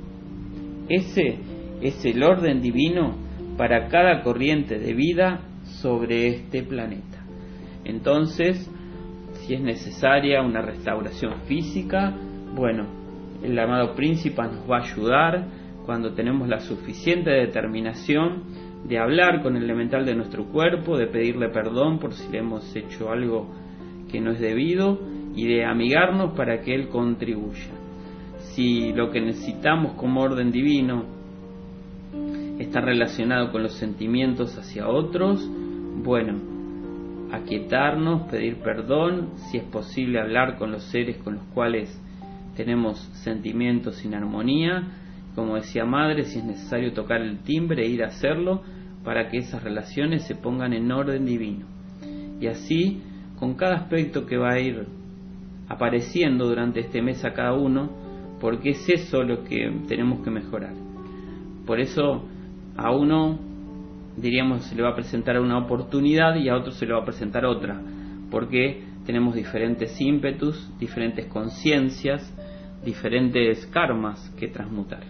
Ese 0.90 1.38
es 1.80 2.04
el 2.04 2.22
orden 2.22 2.60
divino 2.60 3.16
para 3.56 3.88
cada 3.88 4.22
corriente 4.22 4.78
de 4.78 4.92
vida 4.92 5.40
sobre 5.80 6.28
este 6.28 6.62
planeta. 6.64 7.24
Entonces, 7.86 8.70
si 9.40 9.54
es 9.54 9.60
necesaria 9.62 10.42
una 10.42 10.60
restauración 10.60 11.40
física, 11.46 12.14
bueno, 12.54 13.03
el 13.44 13.58
amado 13.58 13.94
príncipe 13.94 14.42
nos 14.42 14.68
va 14.68 14.78
a 14.78 14.82
ayudar 14.82 15.46
cuando 15.84 16.14
tenemos 16.14 16.48
la 16.48 16.60
suficiente 16.60 17.30
determinación 17.30 18.44
de 18.88 18.98
hablar 18.98 19.42
con 19.42 19.56
el 19.56 19.64
elemental 19.64 20.04
de 20.04 20.14
nuestro 20.14 20.46
cuerpo, 20.46 20.96
de 20.96 21.06
pedirle 21.06 21.48
perdón 21.50 21.98
por 21.98 22.14
si 22.14 22.30
le 22.30 22.38
hemos 22.38 22.74
hecho 22.74 23.10
algo 23.10 23.54
que 24.10 24.20
no 24.20 24.32
es 24.32 24.40
debido 24.40 24.98
y 25.34 25.46
de 25.46 25.64
amigarnos 25.64 26.34
para 26.36 26.60
que 26.60 26.74
Él 26.74 26.88
contribuya. 26.88 27.70
Si 28.54 28.92
lo 28.92 29.10
que 29.10 29.20
necesitamos 29.20 29.94
como 29.94 30.22
orden 30.22 30.50
divino 30.50 31.04
está 32.58 32.80
relacionado 32.80 33.50
con 33.50 33.62
los 33.62 33.74
sentimientos 33.74 34.56
hacia 34.56 34.88
otros, 34.88 35.46
bueno, 36.02 36.34
aquietarnos, 37.32 38.30
pedir 38.30 38.58
perdón, 38.58 39.30
si 39.50 39.58
es 39.58 39.64
posible 39.64 40.20
hablar 40.20 40.56
con 40.56 40.70
los 40.70 40.84
seres 40.84 41.16
con 41.18 41.34
los 41.34 41.44
cuales 41.54 42.00
tenemos 42.54 42.98
sentimientos 43.22 43.96
sin 43.96 44.14
armonía, 44.14 44.82
como 45.34 45.56
decía 45.56 45.84
madre, 45.84 46.24
si 46.24 46.38
es 46.38 46.44
necesario 46.44 46.92
tocar 46.92 47.20
el 47.20 47.38
timbre 47.38 47.84
e 47.84 47.88
ir 47.88 48.04
a 48.04 48.08
hacerlo 48.08 48.62
para 49.04 49.28
que 49.28 49.38
esas 49.38 49.62
relaciones 49.62 50.26
se 50.26 50.34
pongan 50.34 50.72
en 50.72 50.90
orden 50.90 51.26
divino. 51.26 51.66
Y 52.40 52.46
así, 52.46 53.02
con 53.38 53.54
cada 53.54 53.76
aspecto 53.76 54.26
que 54.26 54.36
va 54.36 54.52
a 54.52 54.60
ir 54.60 54.86
apareciendo 55.68 56.46
durante 56.46 56.80
este 56.80 57.02
mes 57.02 57.24
a 57.24 57.32
cada 57.32 57.54
uno, 57.54 57.90
porque 58.40 58.70
es 58.70 58.88
eso 58.88 59.22
lo 59.22 59.44
que 59.44 59.72
tenemos 59.88 60.22
que 60.22 60.30
mejorar. 60.30 60.74
Por 61.66 61.80
eso 61.80 62.24
a 62.76 62.90
uno, 62.90 63.38
diríamos, 64.16 64.64
se 64.64 64.74
le 64.74 64.82
va 64.82 64.90
a 64.90 64.94
presentar 64.94 65.40
una 65.40 65.58
oportunidad 65.58 66.36
y 66.36 66.48
a 66.48 66.56
otro 66.56 66.72
se 66.72 66.86
le 66.86 66.92
va 66.92 67.00
a 67.00 67.04
presentar 67.04 67.44
otra, 67.44 67.80
porque 68.30 68.82
tenemos 69.04 69.34
diferentes 69.34 70.00
ímpetus, 70.00 70.70
diferentes 70.78 71.26
conciencias, 71.26 72.34
diferentes 72.84 73.66
karmas 73.66 74.30
que 74.38 74.48
transmutar. 74.48 75.02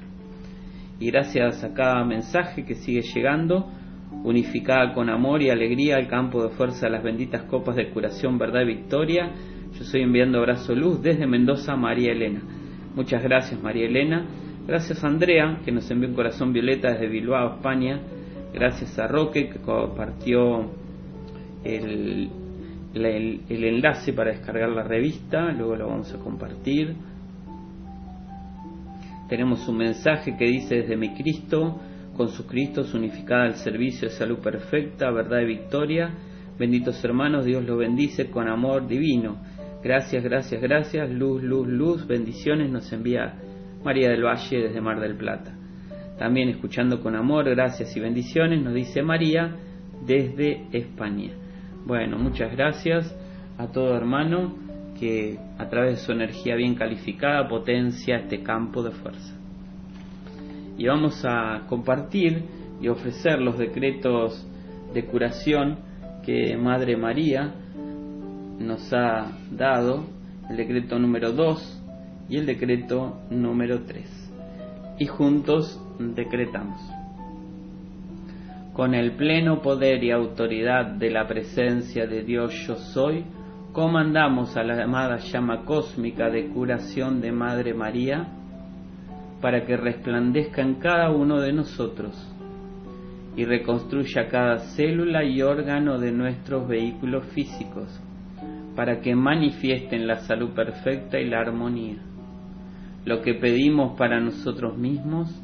Y 1.01 1.11
gracias 1.11 1.65
a 1.65 1.75
cada 1.75 2.05
mensaje 2.05 2.65
que 2.65 2.75
sigue 2.75 3.03
llegando, 3.03 3.69
unificada 4.23 4.93
con 4.95 5.11
amor 5.11 5.43
y 5.43 5.51
alegría 5.51 5.97
al 5.97 6.09
campo 6.09 6.43
de 6.43 6.51
fuerza 6.51 6.87
de 6.87 6.93
las 6.93 7.03
benditas 7.03 7.43
copas 7.45 7.77
de 7.77 7.91
curación, 7.91 8.39
verdad 8.39 8.63
y 8.63 8.67
victoria, 8.67 9.33
yo 9.75 9.83
estoy 9.83 10.03
enviando 10.03 10.39
abrazo 10.39 10.75
luz 10.75 11.03
desde 11.03 11.27
Mendoza, 11.27 11.75
María 11.75 12.13
Elena. 12.13 12.43
Muchas 12.95 13.23
gracias 13.25 13.61
María 13.61 13.87
Elena. 13.87 14.25
Gracias 14.69 15.03
a 15.03 15.09
Andrea, 15.09 15.59
que 15.65 15.73
nos 15.73 15.91
envió 15.91 16.09
un 16.09 16.15
corazón 16.15 16.53
violeta 16.53 16.93
desde 16.93 17.09
Bilbao, 17.09 17.57
España. 17.57 18.01
Gracias 18.53 18.97
a 19.01 19.09
Roque, 19.09 19.49
que 19.49 19.59
compartió 19.59 20.71
el, 21.65 22.31
el, 22.95 23.43
enlace 23.49 24.13
para 24.13 24.31
descargar 24.31 24.71
la 24.71 24.83
revista. 24.83 25.53
Luego 25.53 25.77
lo 25.77 25.89
vamos 25.89 26.13
a 26.15 26.19
compartir. 26.19 26.95
Tenemos 29.29 29.67
un 29.69 29.79
mensaje 29.79 30.37
que 30.37 30.45
dice 30.45 30.77
desde 30.77 30.97
mi 30.97 31.15
Cristo, 31.15 31.81
con 32.17 32.29
su 32.29 32.47
Cristo 32.47 32.85
unificada 32.95 33.45
al 33.45 33.55
servicio 33.55 34.09
de 34.09 34.15
salud 34.15 34.39
perfecta, 34.39 35.11
verdad 35.11 35.41
y 35.41 35.47
victoria. 35.47 36.11
Benditos 36.59 37.03
hermanos, 37.05 37.45
Dios 37.45 37.65
los 37.65 37.79
bendice 37.79 38.31
con 38.31 38.49
amor 38.49 38.87
divino 38.87 39.39
Gracias, 39.85 40.25
gracias, 40.25 40.63
gracias. 40.63 41.11
Luz, 41.11 41.43
luz, 41.43 41.69
luz. 41.69 42.07
Bendiciones 42.07 42.71
nos 42.71 42.91
envía 42.91 43.35
María 43.85 44.09
del 44.09 44.25
Valle 44.25 44.63
desde 44.63 44.81
Mar 44.81 44.99
del 44.99 45.15
Plata. 45.15 45.55
También 46.19 46.49
escuchando 46.49 47.03
con 47.03 47.15
amor, 47.15 47.51
gracias 47.51 47.95
y 47.95 48.01
bendiciones, 48.01 48.63
nos 48.63 48.73
dice 48.73 49.03
María 49.03 49.55
desde 50.07 50.69
España. 50.73 51.33
Bueno, 51.87 52.17
muchas 52.17 52.51
gracias 52.51 53.15
a 53.59 53.67
todo 53.67 53.95
hermano 53.95 54.55
que 54.99 55.39
a 55.59 55.69
través 55.69 55.99
de 55.99 56.07
su 56.07 56.13
energía 56.13 56.57
bien 56.57 56.77
calificada 56.77 57.47
potencia 57.47 58.17
este 58.17 58.43
campo 58.43 58.83
de 58.83 58.91
fuerza. 58.91 59.35
Y 60.79 60.87
vamos 60.87 61.23
a 61.27 61.67
compartir 61.69 62.43
y 62.81 62.89
ofrecer 62.89 63.39
los 63.39 63.59
decretos 63.59 64.47
de 64.95 65.05
curación 65.05 65.77
que 66.25 66.57
Madre 66.57 66.97
María 66.97 67.53
nos 68.59 68.91
ha 68.95 69.33
dado 69.51 70.07
el 70.49 70.57
decreto 70.57 70.99
número 70.99 71.33
2 71.33 71.83
y 72.31 72.39
el 72.39 72.47
decreto 72.47 73.19
número 73.29 73.83
3. 73.83 74.31
Y 75.01 75.05
juntos 75.05 75.79
decretamos. 75.99 76.81
Con 78.75 78.93
el 78.93 79.13
pleno 79.13 79.63
poder 79.63 80.03
y 80.03 80.11
autoridad 80.11 80.87
de 80.87 81.09
la 81.09 81.29
presencia 81.29 82.09
de 82.09 82.25
Dios 82.25 82.53
yo 82.67 82.75
soy, 82.75 83.25
comandamos 83.73 84.57
a 84.57 84.65
la 84.65 84.75
llamada 84.75 85.19
llama 85.19 85.65
cósmica 85.65 86.29
de 86.29 86.49
curación 86.49 87.21
de 87.21 87.31
Madre 87.31 87.73
María 87.73 88.27
para 89.41 89.65
que 89.65 89.77
resplandezca 89.77 90.61
en 90.61 90.75
cada 90.81 91.13
uno 91.13 91.41
de 91.41 91.53
nosotros 91.53 92.17
y 93.37 93.45
reconstruya 93.45 94.27
cada 94.27 94.59
célula 94.59 95.23
y 95.23 95.41
órgano 95.41 96.01
de 96.01 96.11
nuestros 96.11 96.67
vehículos 96.67 97.27
físicos 97.27 98.01
para 98.75 99.01
que 99.01 99.15
manifiesten 99.15 100.09
la 100.09 100.17
salud 100.17 100.51
perfecta 100.51 101.21
y 101.21 101.29
la 101.29 101.39
armonía. 101.39 101.99
Lo 103.05 103.23
que 103.23 103.35
pedimos 103.35 103.97
para 103.97 104.19
nosotros 104.19 104.77
mismos, 104.77 105.44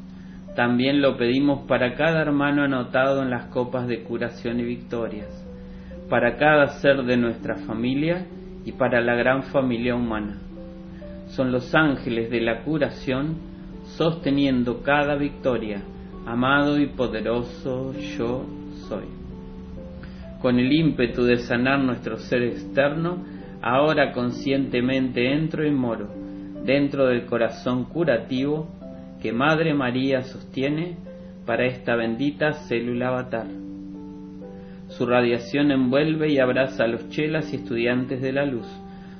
también 0.55 1.01
lo 1.01 1.17
pedimos 1.17 1.65
para 1.67 1.95
cada 1.95 2.21
hermano 2.21 2.63
anotado 2.63 3.21
en 3.23 3.29
las 3.29 3.45
copas 3.45 3.87
de 3.87 4.03
curación 4.03 4.59
y 4.59 4.63
victorias, 4.63 5.29
para 6.09 6.37
cada 6.37 6.67
ser 6.79 7.03
de 7.03 7.17
nuestra 7.17 7.55
familia 7.65 8.25
y 8.65 8.73
para 8.73 9.01
la 9.01 9.15
gran 9.15 9.43
familia 9.43 9.95
humana. 9.95 10.39
Son 11.27 11.51
los 11.51 11.73
ángeles 11.73 12.29
de 12.29 12.41
la 12.41 12.63
curación 12.63 13.37
sosteniendo 13.97 14.83
cada 14.83 15.15
victoria, 15.15 15.81
amado 16.25 16.79
y 16.79 16.87
poderoso 16.87 17.93
yo 18.17 18.45
soy 18.87 19.21
con 20.41 20.59
el 20.59 20.71
ímpetu 20.71 21.23
de 21.23 21.37
sanar 21.37 21.79
nuestro 21.79 22.17
ser 22.17 22.43
externo, 22.43 23.23
ahora 23.61 24.11
conscientemente 24.11 25.31
entro 25.31 25.65
y 25.65 25.71
moro 25.71 26.09
dentro 26.65 27.07
del 27.07 27.25
corazón 27.25 27.85
curativo 27.85 28.67
que 29.21 29.31
Madre 29.31 29.73
María 29.73 30.23
sostiene 30.23 30.97
para 31.45 31.65
esta 31.65 31.95
bendita 31.95 32.53
célula 32.53 33.09
avatar. 33.09 33.47
Su 34.87 35.05
radiación 35.05 35.71
envuelve 35.71 36.31
y 36.31 36.39
abraza 36.39 36.83
a 36.83 36.87
los 36.87 37.07
chelas 37.09 37.53
y 37.53 37.57
estudiantes 37.57 38.21
de 38.21 38.33
la 38.33 38.45
luz, 38.45 38.67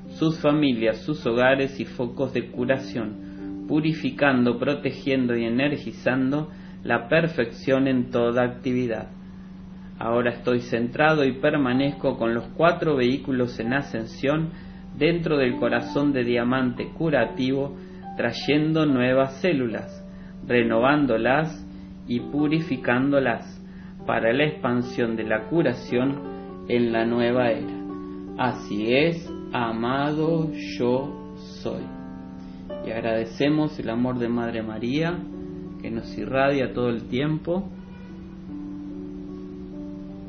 sus 0.10 0.40
familias, 0.40 0.98
sus 1.04 1.26
hogares 1.26 1.80
y 1.80 1.86
focos 1.86 2.34
de 2.34 2.48
curación, 2.48 3.66
purificando, 3.68 4.60
protegiendo 4.60 5.38
y 5.38 5.46
energizando 5.46 6.50
la 6.84 7.08
perfección 7.08 7.88
en 7.88 8.10
toda 8.10 8.44
actividad. 8.44 9.10
Ahora 10.00 10.32
estoy 10.32 10.62
centrado 10.62 11.24
y 11.24 11.34
permanezco 11.34 12.18
con 12.18 12.34
los 12.34 12.46
cuatro 12.58 12.96
vehículos 12.96 13.60
en 13.60 13.74
ascensión 13.74 14.50
dentro 14.98 15.38
del 15.38 15.58
corazón 15.58 16.12
de 16.12 16.24
diamante 16.24 16.90
curativo, 16.98 17.78
trayendo 18.22 18.86
nuevas 18.86 19.34
células, 19.42 20.06
renovándolas 20.46 21.68
y 22.08 22.20
purificándolas 22.20 23.60
para 24.06 24.32
la 24.32 24.46
expansión 24.46 25.16
de 25.16 25.24
la 25.24 25.48
curación 25.48 26.20
en 26.68 26.92
la 26.92 27.04
nueva 27.04 27.50
era. 27.50 27.74
Así 28.38 28.94
es, 28.94 29.28
amado 29.52 30.52
yo 30.78 31.34
soy. 31.64 31.82
Y 32.86 32.92
agradecemos 32.92 33.80
el 33.80 33.90
amor 33.90 34.20
de 34.20 34.30
Madre 34.30 34.62
María 34.62 35.18
que 35.82 35.90
nos 35.90 36.16
irradia 36.16 36.74
todo 36.74 36.90
el 36.90 37.08
tiempo, 37.08 37.72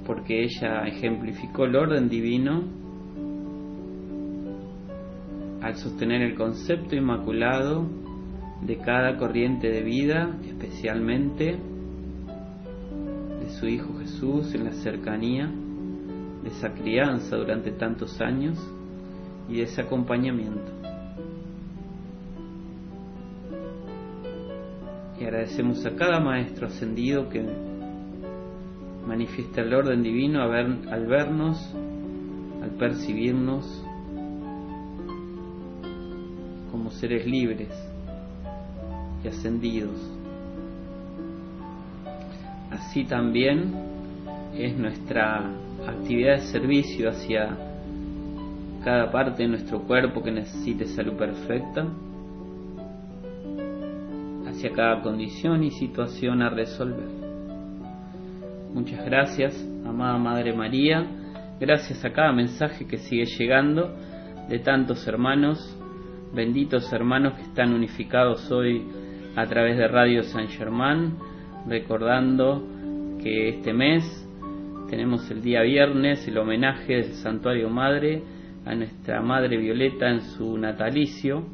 porque 0.07 0.45
ella 0.45 0.87
ejemplificó 0.87 1.67
el 1.67 1.77
orden 1.77 2.09
divino 2.09 2.63
al 5.63 5.77
sostener 5.77 6.23
el 6.23 6.35
concepto 6.35 6.97
inmaculado 6.97 7.87
de 8.63 8.79
cada 8.79 9.17
corriente 9.17 9.71
de 9.71 9.83
vida, 9.83 10.37
especialmente 10.45 11.59
su 13.63 13.69
Hijo 13.69 13.97
Jesús 14.01 14.55
en 14.55 14.65
la 14.65 14.73
cercanía 14.73 15.49
de 16.43 16.49
esa 16.49 16.73
crianza 16.73 17.37
durante 17.37 17.71
tantos 17.71 18.21
años 18.21 18.59
y 19.49 19.59
de 19.59 19.63
ese 19.63 19.83
acompañamiento. 19.83 20.73
Y 25.21 25.25
agradecemos 25.25 25.87
a 25.87 25.95
cada 25.95 26.19
maestro 26.19 26.67
ascendido 26.67 27.29
que 27.29 27.47
manifiesta 29.07 29.61
el 29.61 29.73
orden 29.75 30.03
divino 30.03 30.43
al 30.43 31.07
vernos, 31.07 31.73
al 32.63 32.71
percibirnos 32.71 33.82
seres 36.95 37.27
libres 37.27 37.71
y 39.25 39.29
ascendidos 39.29 40.13
así 42.93 43.05
también 43.05 43.73
es 44.55 44.77
nuestra 44.77 45.51
actividad 45.87 46.35
de 46.35 46.41
servicio 46.41 47.09
hacia 47.09 47.57
cada 48.85 49.11
parte 49.11 49.45
de 49.45 49.49
nuestro 49.49 49.81
cuerpo 49.83 50.23
que 50.23 50.31
necesite 50.31 50.87
salud 50.87 51.15
perfecta, 51.15 51.87
hacia 54.47 54.73
cada 54.73 55.01
condición 55.03 55.63
y 55.65 55.71
situación 55.71 56.43
a 56.43 56.51
resolver. 56.51 57.09
Muchas 58.75 59.05
gracias, 59.05 59.55
amada 59.87 60.19
Madre 60.19 60.53
María, 60.53 61.07
gracias 61.61 62.05
a 62.05 62.13
cada 62.13 62.33
mensaje 62.33 62.87
que 62.87 62.99
sigue 62.99 63.25
llegando 63.25 63.95
de 64.49 64.59
tantos 64.59 65.07
hermanos, 65.07 65.79
benditos 66.35 66.91
hermanos 66.93 67.35
que 67.35 67.43
están 67.43 67.75
unificados 67.75 68.51
hoy 68.51 68.83
a 69.37 69.47
través 69.47 69.77
de 69.77 69.87
Radio 69.87 70.23
San 70.23 70.49
Germán, 70.49 71.19
recordando 71.69 72.67
que 73.23 73.51
este 73.51 73.75
mes 73.75 74.03
tenemos 74.89 75.31
el 75.31 75.43
día 75.43 75.63
viernes 75.63 76.27
el 76.27 76.39
homenaje 76.39 76.95
del 76.95 77.13
Santuario 77.15 77.69
Madre 77.69 78.23
a 78.65 78.75
nuestra 78.75 79.21
Madre 79.21 79.59
Violeta 79.59 80.09
en 80.09 80.23
su 80.23 80.57
natalicio, 80.57 81.45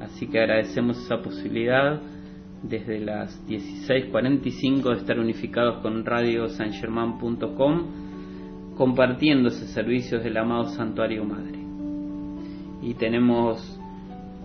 así 0.00 0.28
que 0.28 0.38
agradecemos 0.38 0.98
esa 0.98 1.20
posibilidad 1.20 2.00
desde 2.62 3.00
las 3.00 3.44
16.45 3.48 4.90
de 4.90 4.96
estar 4.98 5.18
unificados 5.18 5.82
con 5.82 6.04
Radio 6.04 6.42
radiosangerman.com 6.42 8.06
compartiendo 8.76 9.48
ese 9.48 9.66
servicios 9.68 10.22
del 10.22 10.36
amado 10.36 10.66
Santuario 10.66 11.24
Madre. 11.24 11.58
Y 12.82 12.94
tenemos 12.94 13.75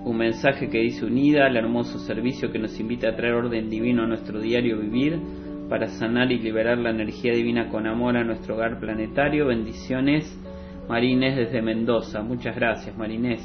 un 0.04 0.18
mensaje 0.18 0.70
que 0.70 0.80
dice 0.80 1.06
unida 1.06 1.45
al 1.45 1.56
hermoso 1.56 1.99
servicio 1.99 2.52
que 2.52 2.60
nos 2.60 2.80
invita 2.80 3.10
a 3.10 3.16
traer 3.16 3.34
orden 3.34 3.70
divino 3.70 4.04
a 4.04 4.08
nuestro 4.08 4.39
diario 4.39 4.80
vivir 4.80 5.20
para 5.70 5.88
sanar 5.88 6.32
y 6.32 6.39
liberar 6.39 6.78
la 6.78 6.89
energía 6.89 7.34
divina 7.34 7.70
con 7.70 7.88
amor 7.88 8.18
a 8.18 8.24
nuestro 8.24 8.56
hogar 8.56 8.80
planetario. 8.80 9.47
Bendiciones, 9.47 10.26
Marinés 10.89 11.38
desde 11.38 11.62
Mendoza. 11.62 12.22
Muchas 12.24 12.56
gracias, 12.56 12.97
Marinés. 12.97 13.41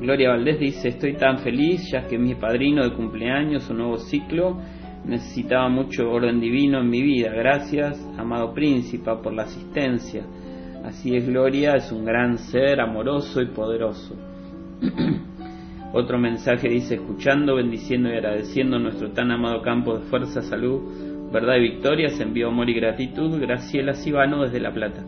Gloria 0.00 0.30
Valdés 0.30 0.58
dice, 0.58 0.88
estoy 0.88 1.14
tan 1.14 1.38
feliz 1.38 1.90
ya 1.90 2.06
que 2.06 2.18
mi 2.18 2.34
padrino 2.34 2.82
de 2.82 2.94
cumpleaños, 2.94 3.68
un 3.70 3.78
nuevo 3.78 3.98
ciclo, 3.98 4.58
necesitaba 5.04 5.68
mucho 5.68 6.10
orden 6.10 6.40
divino 6.40 6.80
en 6.80 6.90
mi 6.90 7.02
vida. 7.02 7.30
Gracias, 7.30 7.98
amado 8.18 8.52
príncipe, 8.52 9.10
por 9.22 9.32
la 9.32 9.44
asistencia. 9.44 10.24
Así 10.84 11.16
es, 11.16 11.26
Gloria, 11.26 11.76
es 11.76 11.90
un 11.92 12.04
gran 12.04 12.38
ser 12.38 12.80
amoroso 12.80 13.42
y 13.42 13.46
poderoso. 13.46 14.14
Otro 15.92 16.18
mensaje 16.18 16.68
dice, 16.68 16.96
escuchando, 16.96 17.56
bendiciendo 17.56 18.08
y 18.08 18.12
agradeciendo 18.12 18.78
nuestro 18.78 19.12
tan 19.12 19.30
amado 19.30 19.62
campo 19.62 19.98
de 19.98 20.04
fuerza, 20.06 20.42
salud, 20.42 21.30
verdad 21.32 21.56
y 21.56 21.62
victoria, 21.62 22.10
se 22.10 22.22
envió 22.22 22.48
amor 22.48 22.68
y 22.68 22.74
gratitud, 22.74 23.40
Graciela 23.40 23.94
Sibano 23.94 24.42
desde 24.42 24.60
La 24.60 24.72
Plata. 24.72 25.04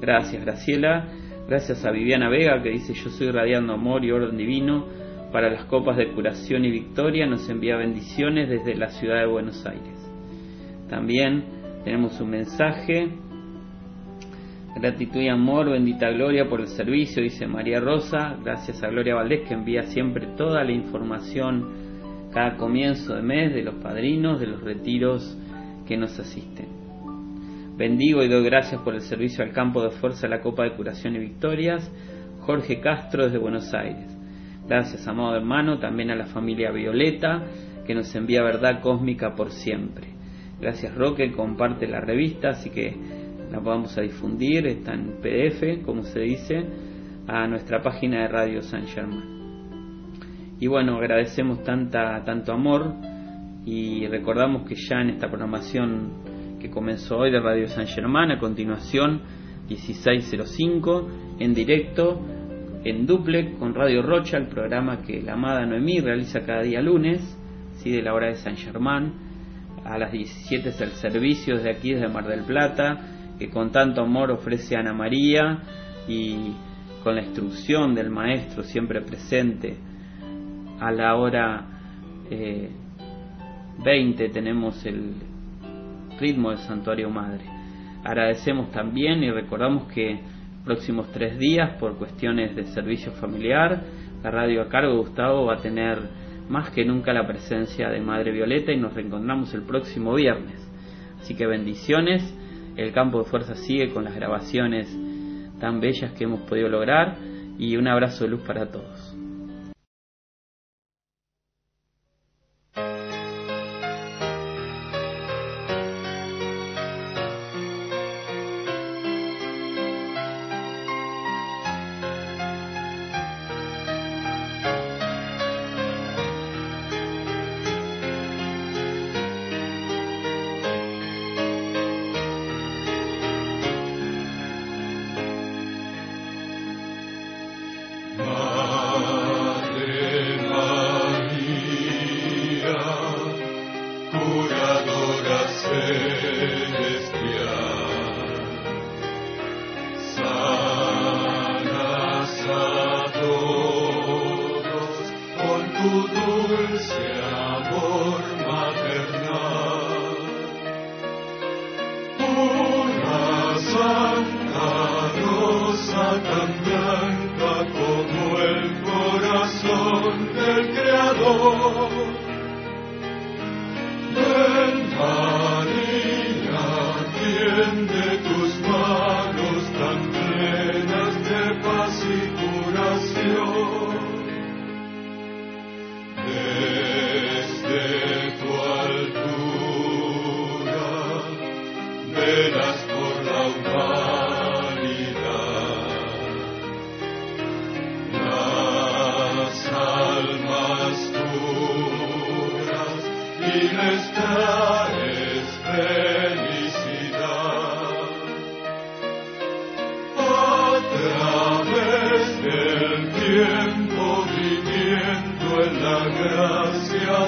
Gracias, 0.00 0.44
Graciela. 0.44 1.08
Gracias 1.48 1.84
a 1.84 1.90
Viviana 1.90 2.28
Vega 2.28 2.62
que 2.62 2.70
dice, 2.70 2.94
yo 2.94 3.10
soy 3.10 3.30
radiando 3.30 3.72
amor 3.72 4.04
y 4.04 4.10
orden 4.10 4.36
divino 4.36 4.86
para 5.32 5.50
las 5.50 5.64
copas 5.64 5.96
de 5.96 6.12
curación 6.12 6.64
y 6.64 6.70
victoria, 6.70 7.26
nos 7.26 7.48
envía 7.48 7.76
bendiciones 7.76 8.48
desde 8.48 8.74
la 8.74 8.90
ciudad 8.90 9.20
de 9.20 9.26
Buenos 9.26 9.64
Aires. 9.66 10.10
También 10.88 11.44
tenemos 11.84 12.20
un 12.20 12.30
mensaje 12.30 13.08
Gratitud 14.74 15.20
y 15.20 15.28
amor, 15.28 15.70
bendita 15.70 16.10
gloria 16.10 16.48
por 16.48 16.60
el 16.60 16.68
servicio, 16.68 17.22
dice 17.22 17.46
María 17.46 17.78
Rosa. 17.78 18.36
Gracias 18.42 18.82
a 18.82 18.88
Gloria 18.88 19.14
Valdés 19.14 19.46
que 19.46 19.54
envía 19.54 19.82
siempre 19.84 20.28
toda 20.36 20.64
la 20.64 20.72
información 20.72 22.30
cada 22.32 22.56
comienzo 22.56 23.14
de 23.14 23.22
mes 23.22 23.52
de 23.52 23.62
los 23.62 23.74
padrinos, 23.76 24.40
de 24.40 24.46
los 24.46 24.62
retiros 24.62 25.38
que 25.86 25.96
nos 25.96 26.18
asisten. 26.18 26.66
Bendigo 27.76 28.22
y 28.22 28.28
doy 28.28 28.44
gracias 28.44 28.80
por 28.80 28.94
el 28.94 29.02
servicio 29.02 29.44
al 29.44 29.52
campo 29.52 29.82
de 29.82 29.90
fuerza 29.90 30.26
de 30.26 30.36
la 30.36 30.40
Copa 30.40 30.64
de 30.64 30.72
Curación 30.72 31.16
y 31.16 31.18
Victorias. 31.18 31.90
Jorge 32.40 32.80
Castro 32.80 33.24
desde 33.24 33.38
Buenos 33.38 33.72
Aires. 33.74 34.16
Gracias, 34.66 35.06
amado 35.06 35.36
hermano, 35.36 35.78
también 35.78 36.10
a 36.10 36.16
la 36.16 36.26
familia 36.26 36.70
Violeta 36.70 37.44
que 37.86 37.94
nos 37.94 38.14
envía 38.14 38.42
verdad 38.42 38.80
cósmica 38.80 39.34
por 39.34 39.50
siempre. 39.50 40.08
Gracias, 40.60 40.94
Roque, 40.94 41.32
comparte 41.32 41.86
la 41.86 42.00
revista, 42.00 42.50
así 42.50 42.70
que 42.70 43.21
la 43.52 43.60
vamos 43.60 43.98
a 43.98 44.00
difundir, 44.00 44.66
está 44.66 44.94
en 44.94 45.20
PDF, 45.20 45.84
como 45.84 46.04
se 46.04 46.20
dice, 46.20 46.64
a 47.28 47.46
nuestra 47.46 47.82
página 47.82 48.22
de 48.22 48.28
Radio 48.28 48.62
San 48.62 48.86
Germán. 48.86 49.24
Y 50.58 50.66
bueno, 50.68 50.96
agradecemos 50.96 51.62
tanta, 51.62 52.24
tanto 52.24 52.52
amor 52.52 52.94
y 53.66 54.06
recordamos 54.06 54.66
que 54.66 54.74
ya 54.74 55.02
en 55.02 55.10
esta 55.10 55.28
programación 55.28 56.58
que 56.60 56.70
comenzó 56.70 57.18
hoy 57.18 57.30
de 57.30 57.40
Radio 57.40 57.68
San 57.68 57.86
Germán, 57.86 58.30
a 58.30 58.38
continuación 58.38 59.20
1605, 59.68 61.08
en 61.38 61.52
directo, 61.52 62.22
en 62.84 63.04
duple 63.04 63.56
con 63.58 63.74
Radio 63.74 64.00
Rocha, 64.00 64.38
el 64.38 64.46
programa 64.46 65.02
que 65.02 65.20
la 65.20 65.34
amada 65.34 65.66
Noemí 65.66 66.00
realiza 66.00 66.40
cada 66.46 66.62
día 66.62 66.80
lunes, 66.80 67.20
¿sí? 67.74 67.90
de 67.90 68.00
la 68.00 68.14
hora 68.14 68.28
de 68.28 68.36
San 68.36 68.56
Germán. 68.56 69.12
A 69.84 69.98
las 69.98 70.10
17 70.10 70.70
es 70.70 70.80
el 70.80 70.92
servicio 70.92 71.56
desde 71.56 71.70
aquí, 71.70 71.92
desde 71.92 72.08
Mar 72.08 72.26
del 72.26 72.44
Plata 72.44 73.18
que 73.38 73.50
con 73.50 73.70
tanto 73.70 74.02
amor 74.02 74.30
ofrece 74.30 74.76
Ana 74.76 74.92
María 74.92 75.62
y 76.08 76.52
con 77.02 77.16
la 77.16 77.22
instrucción 77.22 77.94
del 77.94 78.10
Maestro 78.10 78.62
siempre 78.62 79.00
presente. 79.02 79.76
A 80.80 80.90
la 80.90 81.16
hora 81.16 81.66
20 82.28 84.24
eh, 84.24 84.28
tenemos 84.30 84.84
el 84.86 85.14
ritmo 86.18 86.50
del 86.50 86.58
Santuario 86.58 87.10
Madre. 87.10 87.44
Agradecemos 88.04 88.70
también 88.72 89.22
y 89.22 89.30
recordamos 89.30 89.92
que 89.92 90.20
próximos 90.64 91.10
tres 91.12 91.38
días, 91.38 91.76
por 91.78 91.96
cuestiones 91.96 92.54
de 92.54 92.66
servicio 92.66 93.12
familiar, 93.12 93.82
la 94.22 94.30
radio 94.30 94.62
a 94.62 94.68
cargo 94.68 94.92
de 94.92 94.98
Gustavo 94.98 95.46
va 95.46 95.54
a 95.54 95.60
tener 95.60 95.98
más 96.48 96.70
que 96.70 96.84
nunca 96.84 97.12
la 97.12 97.26
presencia 97.26 97.88
de 97.88 98.00
Madre 98.00 98.32
Violeta 98.32 98.72
y 98.72 98.76
nos 98.76 98.94
reencontramos 98.94 99.52
el 99.54 99.62
próximo 99.62 100.14
viernes. 100.14 100.68
Así 101.20 101.34
que 101.34 101.46
bendiciones 101.46 102.22
el 102.76 102.92
campo 102.92 103.18
de 103.18 103.24
fuerza 103.24 103.54
sigue 103.54 103.92
con 103.92 104.04
las 104.04 104.14
grabaciones 104.14 104.88
tan 105.60 105.80
bellas 105.80 106.12
que 106.12 106.24
hemos 106.24 106.40
podido 106.40 106.68
lograr 106.68 107.16
y 107.58 107.76
un 107.76 107.86
abrazo 107.86 108.24
de 108.24 108.30
luz 108.30 108.42
para 108.42 108.70
todos. 108.70 109.11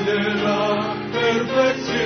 de 0.01 0.35
la 0.43 0.95
perfección. 1.13 2.04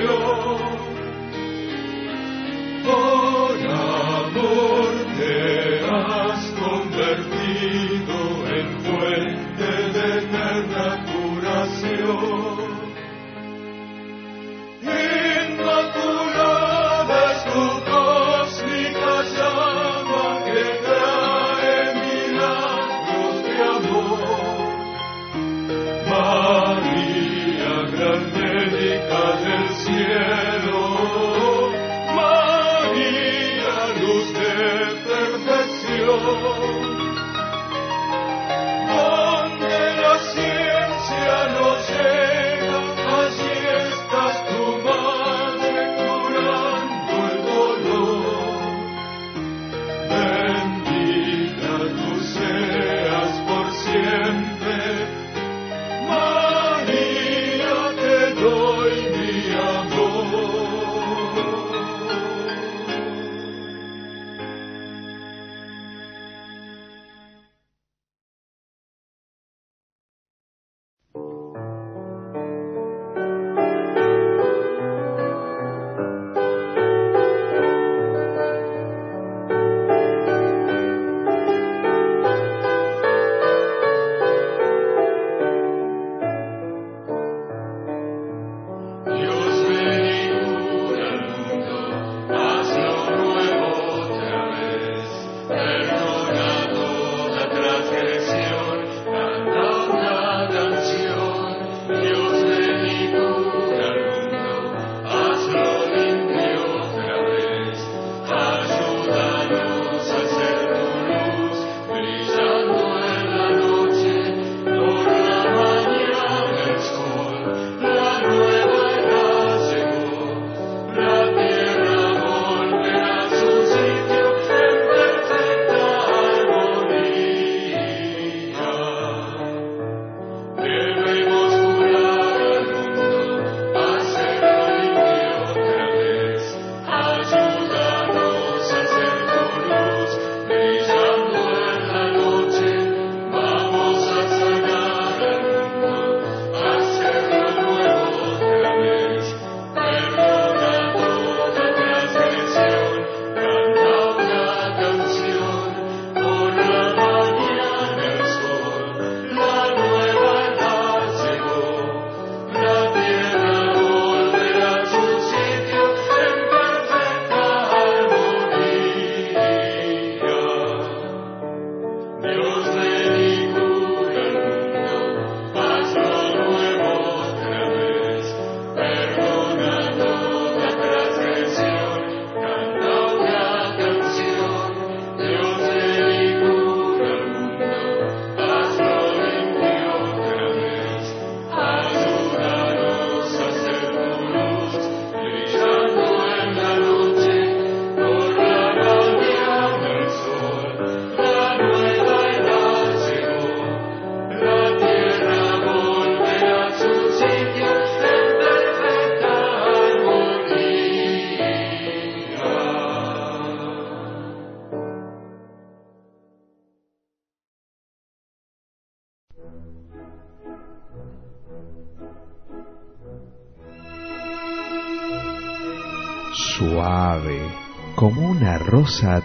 Rosa 229.01 229.21